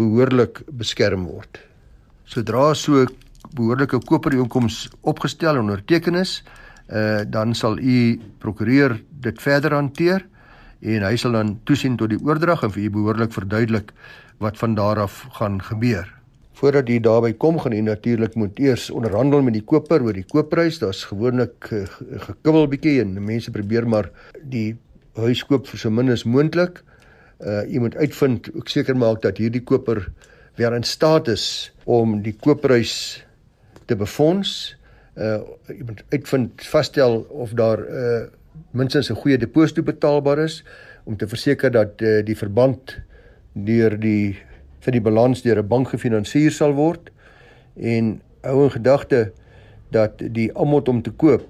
behoorlik 0.00 0.62
beskerm 0.72 1.26
word. 1.28 1.60
Sodra 2.24 2.72
so 2.74 3.04
behoorlike 3.56 4.00
koperooreenkoms 4.08 4.86
opgestel 5.06 5.54
en 5.54 5.66
onderteken 5.68 6.16
is, 6.22 6.40
uh 6.86 7.24
dan 7.26 7.54
sal 7.54 7.78
u 7.78 8.20
prokureur 8.38 8.96
dit 9.26 9.40
verder 9.42 9.74
hanteer 9.74 10.24
en 10.80 11.02
hy 11.02 11.16
sal 11.18 11.34
dan 11.34 11.56
toesien 11.64 11.96
tot 11.96 12.12
die 12.12 12.20
oordrag 12.22 12.62
en 12.62 12.72
vir 12.72 12.86
u 12.86 12.90
behoorlik 12.94 13.32
verduidelik 13.34 13.92
wat 14.38 14.58
van 14.58 14.76
daar 14.78 15.00
af 15.02 15.24
gaan 15.38 15.58
gebeur. 15.62 16.06
Voordat 16.56 16.88
jy 16.88 17.00
daarby 17.04 17.34
kom, 17.36 17.58
gaan 17.60 17.74
jy 17.76 17.82
natuurlik 17.84 18.34
moet 18.34 18.58
eers 18.62 18.88
onderhandel 18.90 19.42
met 19.44 19.58
die 19.58 19.64
koper 19.64 20.00
oor 20.04 20.16
die 20.16 20.24
koopprys. 20.24 20.78
Daar's 20.80 21.02
gewoonlik 21.04 21.68
uh, 21.68 21.84
gekibbel 22.30 22.68
bietjie 22.72 23.00
en 23.02 23.12
mense 23.20 23.52
probeer 23.52 23.88
maar 23.88 24.08
die 24.40 24.76
huis 25.16 25.44
koop 25.44 25.66
vir 25.66 25.78
so 25.78 25.90
min 25.90 26.10
as 26.12 26.24
moontlik. 26.24 26.82
Uh 27.40 27.64
jy 27.68 27.80
moet 27.80 27.96
uitvind, 27.96 28.50
ook 28.54 28.68
seker 28.68 28.96
maak 28.96 29.22
dat 29.22 29.38
hierdie 29.38 29.64
koper 29.64 30.06
weer 30.56 30.74
in 30.74 30.84
staat 30.84 31.28
is 31.28 31.72
om 31.84 32.22
die 32.22 32.32
koopprys 32.32 33.24
te 33.86 33.96
befonds. 33.96 34.76
Uh 35.16 35.40
jy 35.68 35.84
moet 35.84 36.02
uitvind 36.12 36.64
vasstel 36.64 37.20
of 37.30 37.56
daar 37.56 37.84
uh 37.84 38.26
minstens 38.72 39.10
'n 39.10 39.20
goeie 39.20 39.38
deposito 39.38 39.82
betaalbaar 39.82 40.38
is 40.38 40.64
om 41.04 41.16
te 41.16 41.28
verseker 41.28 41.70
dat 41.70 42.00
uh, 42.02 42.24
die 42.24 42.36
verband 42.36 42.98
deur 43.52 44.00
die 44.00 44.36
vir 44.80 44.92
die 44.92 45.00
balans 45.00 45.42
deur 45.42 45.62
'n 45.62 45.68
bank 45.68 45.88
gefinansier 45.88 46.50
sal 46.50 46.72
word 46.72 47.10
en 47.76 48.20
hou 48.42 48.64
in 48.64 48.70
gedagte 48.70 49.32
dat 49.90 50.18
die 50.18 50.50
aanbod 50.54 50.88
om 50.88 51.02
te 51.02 51.10
koop 51.10 51.46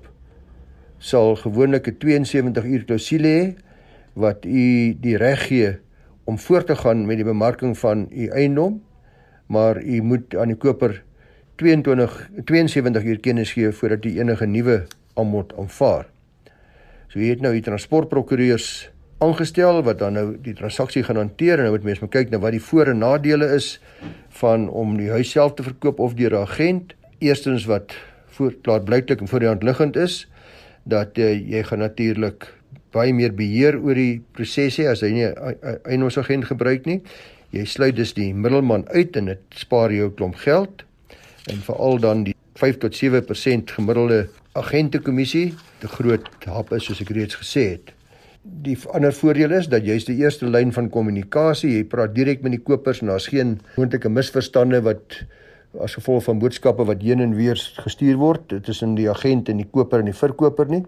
sal 0.99 1.37
gewoonlik 1.37 1.87
'n 1.89 1.99
72 1.99 2.65
uur 2.65 2.85
klousule 2.85 3.29
hê 3.29 3.55
wat 4.13 4.45
u 4.45 4.97
die 5.01 5.17
reg 5.17 5.47
gee 5.47 5.79
om 6.25 6.39
voort 6.39 6.67
te 6.67 6.77
gaan 6.77 7.07
met 7.07 7.17
die 7.17 7.25
bemarking 7.25 7.79
van 7.79 8.09
u 8.11 8.27
eiendom, 8.27 8.83
maar 9.47 9.83
u 9.83 10.01
moet 10.03 10.35
aan 10.37 10.49
die 10.49 10.57
koper 10.57 11.03
22 11.57 12.31
72 12.45 13.05
uur 13.05 13.21
kennis 13.21 13.53
gee 13.53 13.71
voordat 13.73 14.05
u 14.05 14.19
enige 14.19 14.47
nuwe 14.47 14.87
aanbod 15.15 15.55
aanvaar. 15.59 16.07
So 17.09 17.19
u 17.19 17.29
het 17.29 17.41
nou 17.41 17.53
die 17.53 17.63
transportprokureurs 17.63 18.91
aangestel 19.19 19.83
wat 19.83 19.99
dan 19.99 20.13
nou 20.13 20.27
die 20.43 20.55
transaksie 20.55 21.03
gaan 21.07 21.17
hanteer 21.17 21.57
en 21.57 21.69
nou 21.69 21.77
moet 21.77 21.85
mens 21.85 22.01
moet 22.01 22.13
kyk 22.13 22.31
na 22.31 22.41
wat 22.43 22.53
die 22.53 22.63
voor 22.63 22.91
en 22.93 22.99
nadele 22.99 23.47
is 23.55 23.77
van 24.41 24.69
om 24.69 24.97
die 24.99 25.11
huis 25.11 25.31
self 25.31 25.55
te 25.55 25.63
verkoop 25.63 26.01
of 26.01 26.15
deur 26.15 26.35
'n 26.35 26.43
agent. 26.43 26.95
Eerstens 27.19 27.65
wat 27.65 27.97
voor 28.27 28.55
klaar 28.63 28.83
blyklik 28.83 29.21
en 29.21 29.29
voor 29.29 29.39
die 29.39 29.49
hand 29.49 29.63
liggend 29.63 29.97
is 29.97 30.27
dat 30.87 31.19
uh, 31.19 31.33
jy 31.35 31.63
gaan 31.67 31.83
natuurlik 31.83 32.49
baie 32.95 33.13
meer 33.13 33.35
beheer 33.37 33.77
oor 33.83 33.99
die 33.99 34.23
prosesse 34.37 34.87
as 34.89 35.03
jy 35.03 35.13
nie 35.13 35.27
'n 35.27 35.59
eienaarsagent 35.85 36.47
gebruik 36.49 36.87
nie. 36.87 37.03
Jy 37.53 37.65
sluit 37.65 37.97
dus 37.97 38.15
die 38.15 38.33
middelman 38.35 38.87
uit 38.89 39.17
en 39.17 39.27
dit 39.27 39.43
spaar 39.55 39.93
jou 39.93 40.09
'n 40.09 40.15
klomp 40.15 40.37
geld 40.37 40.85
en 41.51 41.59
veral 41.63 41.99
dan 41.99 42.25
die 42.25 42.35
5 42.55 42.79
tot 42.79 42.95
7% 42.95 43.71
gemiddelde 43.71 44.29
agentekommissie, 44.57 45.55
te 45.79 45.89
groot 45.89 46.25
hap 46.49 46.73
is 46.73 46.85
soos 46.89 47.01
ek 47.01 47.13
reeds 47.17 47.37
gesê 47.37 47.77
het. 47.77 47.93
Die 48.43 48.77
ander 48.95 49.13
voordeel 49.13 49.53
is 49.59 49.69
dat 49.69 49.85
jy's 49.85 50.07
die 50.07 50.17
eerste 50.23 50.47
lyn 50.47 50.73
van 50.73 50.89
kommunikasie. 50.89 51.73
Jy 51.77 51.85
praat 51.91 52.15
direk 52.15 52.43
met 52.43 52.53
die 52.53 52.63
kopers 52.63 53.03
en 53.03 53.11
daar's 53.11 53.27
geen 53.27 53.59
moontlike 53.77 54.09
misverstande 54.09 54.81
wat 54.87 55.25
as 55.83 55.95
gevolg 55.95 56.25
van 56.25 56.39
boodskappe 56.39 56.85
wat 56.85 57.03
heen 57.03 57.21
en 57.21 57.35
weer 57.37 57.59
gestuur 57.85 58.17
word 58.21 58.55
tussen 58.65 58.95
die 58.95 59.09
agent 59.11 59.49
en 59.49 59.61
die 59.61 59.69
koper 59.73 60.03
en 60.03 60.11
die 60.11 60.17
verkoper 60.17 60.69
nie. 60.71 60.83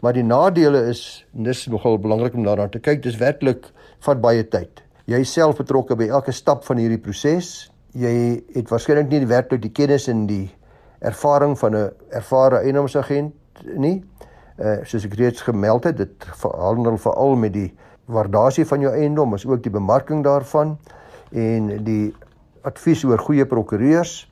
Maar 0.00 0.16
die 0.16 0.24
nadele 0.24 0.84
is 0.90 1.24
dis 1.32 1.66
nogal 1.68 1.98
belangrik 1.98 2.34
om 2.34 2.46
daarna 2.46 2.68
te 2.68 2.80
kyk. 2.80 3.02
Dis 3.02 3.18
werklik 3.20 3.68
vat 4.06 4.20
baie 4.20 4.46
tyd. 4.48 4.82
Jy 5.10 5.22
self 5.26 5.58
betrokke 5.58 5.96
by 5.98 6.08
elke 6.08 6.32
stap 6.32 6.64
van 6.64 6.80
hierdie 6.80 7.00
proses. 7.02 7.70
Jy 7.98 8.14
het 8.54 8.70
waarskynlik 8.70 9.10
nie 9.10 9.26
werklik 9.26 9.62
die 9.64 9.72
kennis 9.74 10.08
en 10.08 10.26
die 10.30 10.46
ervaring 11.00 11.58
van 11.58 11.74
'n 11.76 11.90
ervare 12.10 12.62
eienaarsagent 12.62 13.34
nie. 13.76 14.04
Uh 14.58 14.84
soos 14.84 15.04
ek 15.04 15.14
reeds 15.14 15.40
gemeld 15.40 15.84
het, 15.84 15.96
dit 15.96 16.26
handel 16.42 16.98
veral 16.98 17.36
met 17.36 17.52
die 17.52 17.72
waardasie 18.06 18.66
van 18.66 18.80
jou 18.80 18.92
eiendom, 18.92 19.34
as 19.34 19.46
ook 19.46 19.62
die 19.62 19.72
bemarking 19.72 20.24
daarvan 20.24 20.78
en 21.32 21.84
die 21.84 22.14
advies 22.62 23.04
oor 23.04 23.18
goeie 23.18 23.46
prokureurs. 23.46 24.29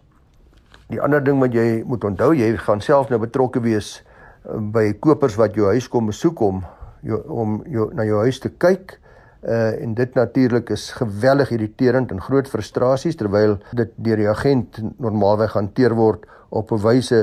Die 0.88 1.00
ander 1.04 1.20
ding 1.24 1.40
wat 1.42 1.52
jy 1.52 1.82
moet 1.84 2.04
onthou, 2.04 2.32
jy 2.32 2.54
gaan 2.64 2.80
self 2.80 3.10
nou 3.12 3.18
betrokke 3.20 3.60
wees 3.60 3.98
uh, 3.98 4.56
by 4.56 4.94
kopers 5.04 5.36
wat 5.36 5.56
jou 5.58 5.68
huis 5.68 5.88
kom 5.92 6.08
besoek 6.08 6.40
om 6.40 6.62
jou, 7.04 7.18
om 7.28 7.58
jou 7.68 7.90
na 7.96 8.06
jou 8.08 8.22
huis 8.24 8.40
te 8.40 8.52
kyk. 8.56 8.96
Uh 9.38 9.76
en 9.84 9.92
dit 9.94 10.14
natuurlik 10.18 10.72
is 10.74 10.88
geweldig 10.98 11.52
irriterend 11.54 12.10
en 12.10 12.18
groot 12.20 12.48
frustrasies 12.50 13.14
terwyl 13.16 13.52
dit 13.78 13.92
deur 14.02 14.18
die 14.18 14.26
agent 14.26 14.80
normaalweg 14.98 15.54
hanteer 15.54 15.94
word 15.94 16.24
op 16.50 16.72
'n 16.72 16.82
wyse 16.82 17.20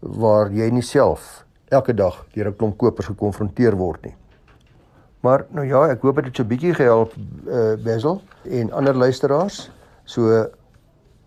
waar 0.00 0.48
jy 0.48 0.70
nie 0.70 0.82
self 0.82 1.44
elke 1.68 1.92
dag 1.92 2.24
deur 2.32 2.48
'n 2.48 2.56
klomp 2.56 2.78
kopers 2.78 3.06
gekonfronteer 3.06 3.76
word 3.76 4.02
nie. 4.04 4.14
Maar 5.20 5.44
nou 5.50 5.66
ja, 5.66 5.88
ek 5.90 6.02
hoop 6.02 6.16
dit 6.16 6.24
het 6.24 6.36
so 6.36 6.42
'n 6.42 6.48
bietjie 6.48 6.74
gehelp 6.74 7.12
uh 7.46 7.74
Wessel 7.84 8.22
en 8.44 8.72
ander 8.72 8.94
luisteraars. 8.94 9.70
So 10.04 10.48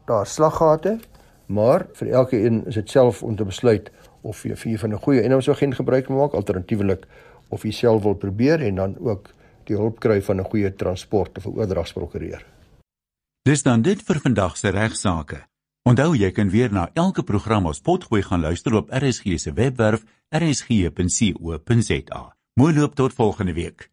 daar 0.05 0.25
slaggate 0.25 0.99
maar 1.51 1.87
vir 1.99 2.13
elkeen 2.21 2.63
is 2.67 2.79
dit 2.79 2.89
self 2.89 3.23
om 3.23 3.35
te 3.35 3.47
besluit 3.47 3.91
of 4.21 4.43
jy 4.45 4.55
vir 4.55 4.77
van 4.77 4.93
'n 4.93 5.03
goeie 5.05 5.21
inhoudsagent 5.21 5.75
gebruik 5.75 6.09
maak 6.09 6.33
alternatiefelik 6.33 7.07
of 7.49 7.63
jy 7.63 7.71
self 7.71 8.03
wil 8.03 8.15
probeer 8.15 8.61
en 8.61 8.75
dan 8.75 8.97
ook 8.99 9.33
die 9.63 9.75
hulp 9.75 9.99
kry 9.99 10.21
van 10.21 10.39
'n 10.39 10.49
goeie 10.49 10.75
transport 10.75 11.37
of 11.37 11.45
'n 11.45 11.57
oordragsprokureur. 11.57 12.45
Dis 13.43 13.63
dan 13.63 13.81
dit 13.81 14.01
vir 14.01 14.19
vandag 14.19 14.57
se 14.57 14.69
regsaake. 14.69 15.45
Onthou 15.83 16.15
jy 16.15 16.31
kan 16.31 16.49
weer 16.49 16.73
na 16.73 16.89
elke 16.93 17.23
program 17.23 17.65
ons 17.65 17.81
potgooi 17.81 18.21
gaan 18.21 18.41
luister 18.41 18.73
op 18.73 18.89
RSG 18.89 19.39
se 19.39 19.53
webwerf 19.53 20.03
rsg.co.za. 20.29 22.35
Mooi 22.53 22.73
loop 22.73 22.95
tot 22.95 23.13
volgende 23.13 23.53
week. 23.53 23.89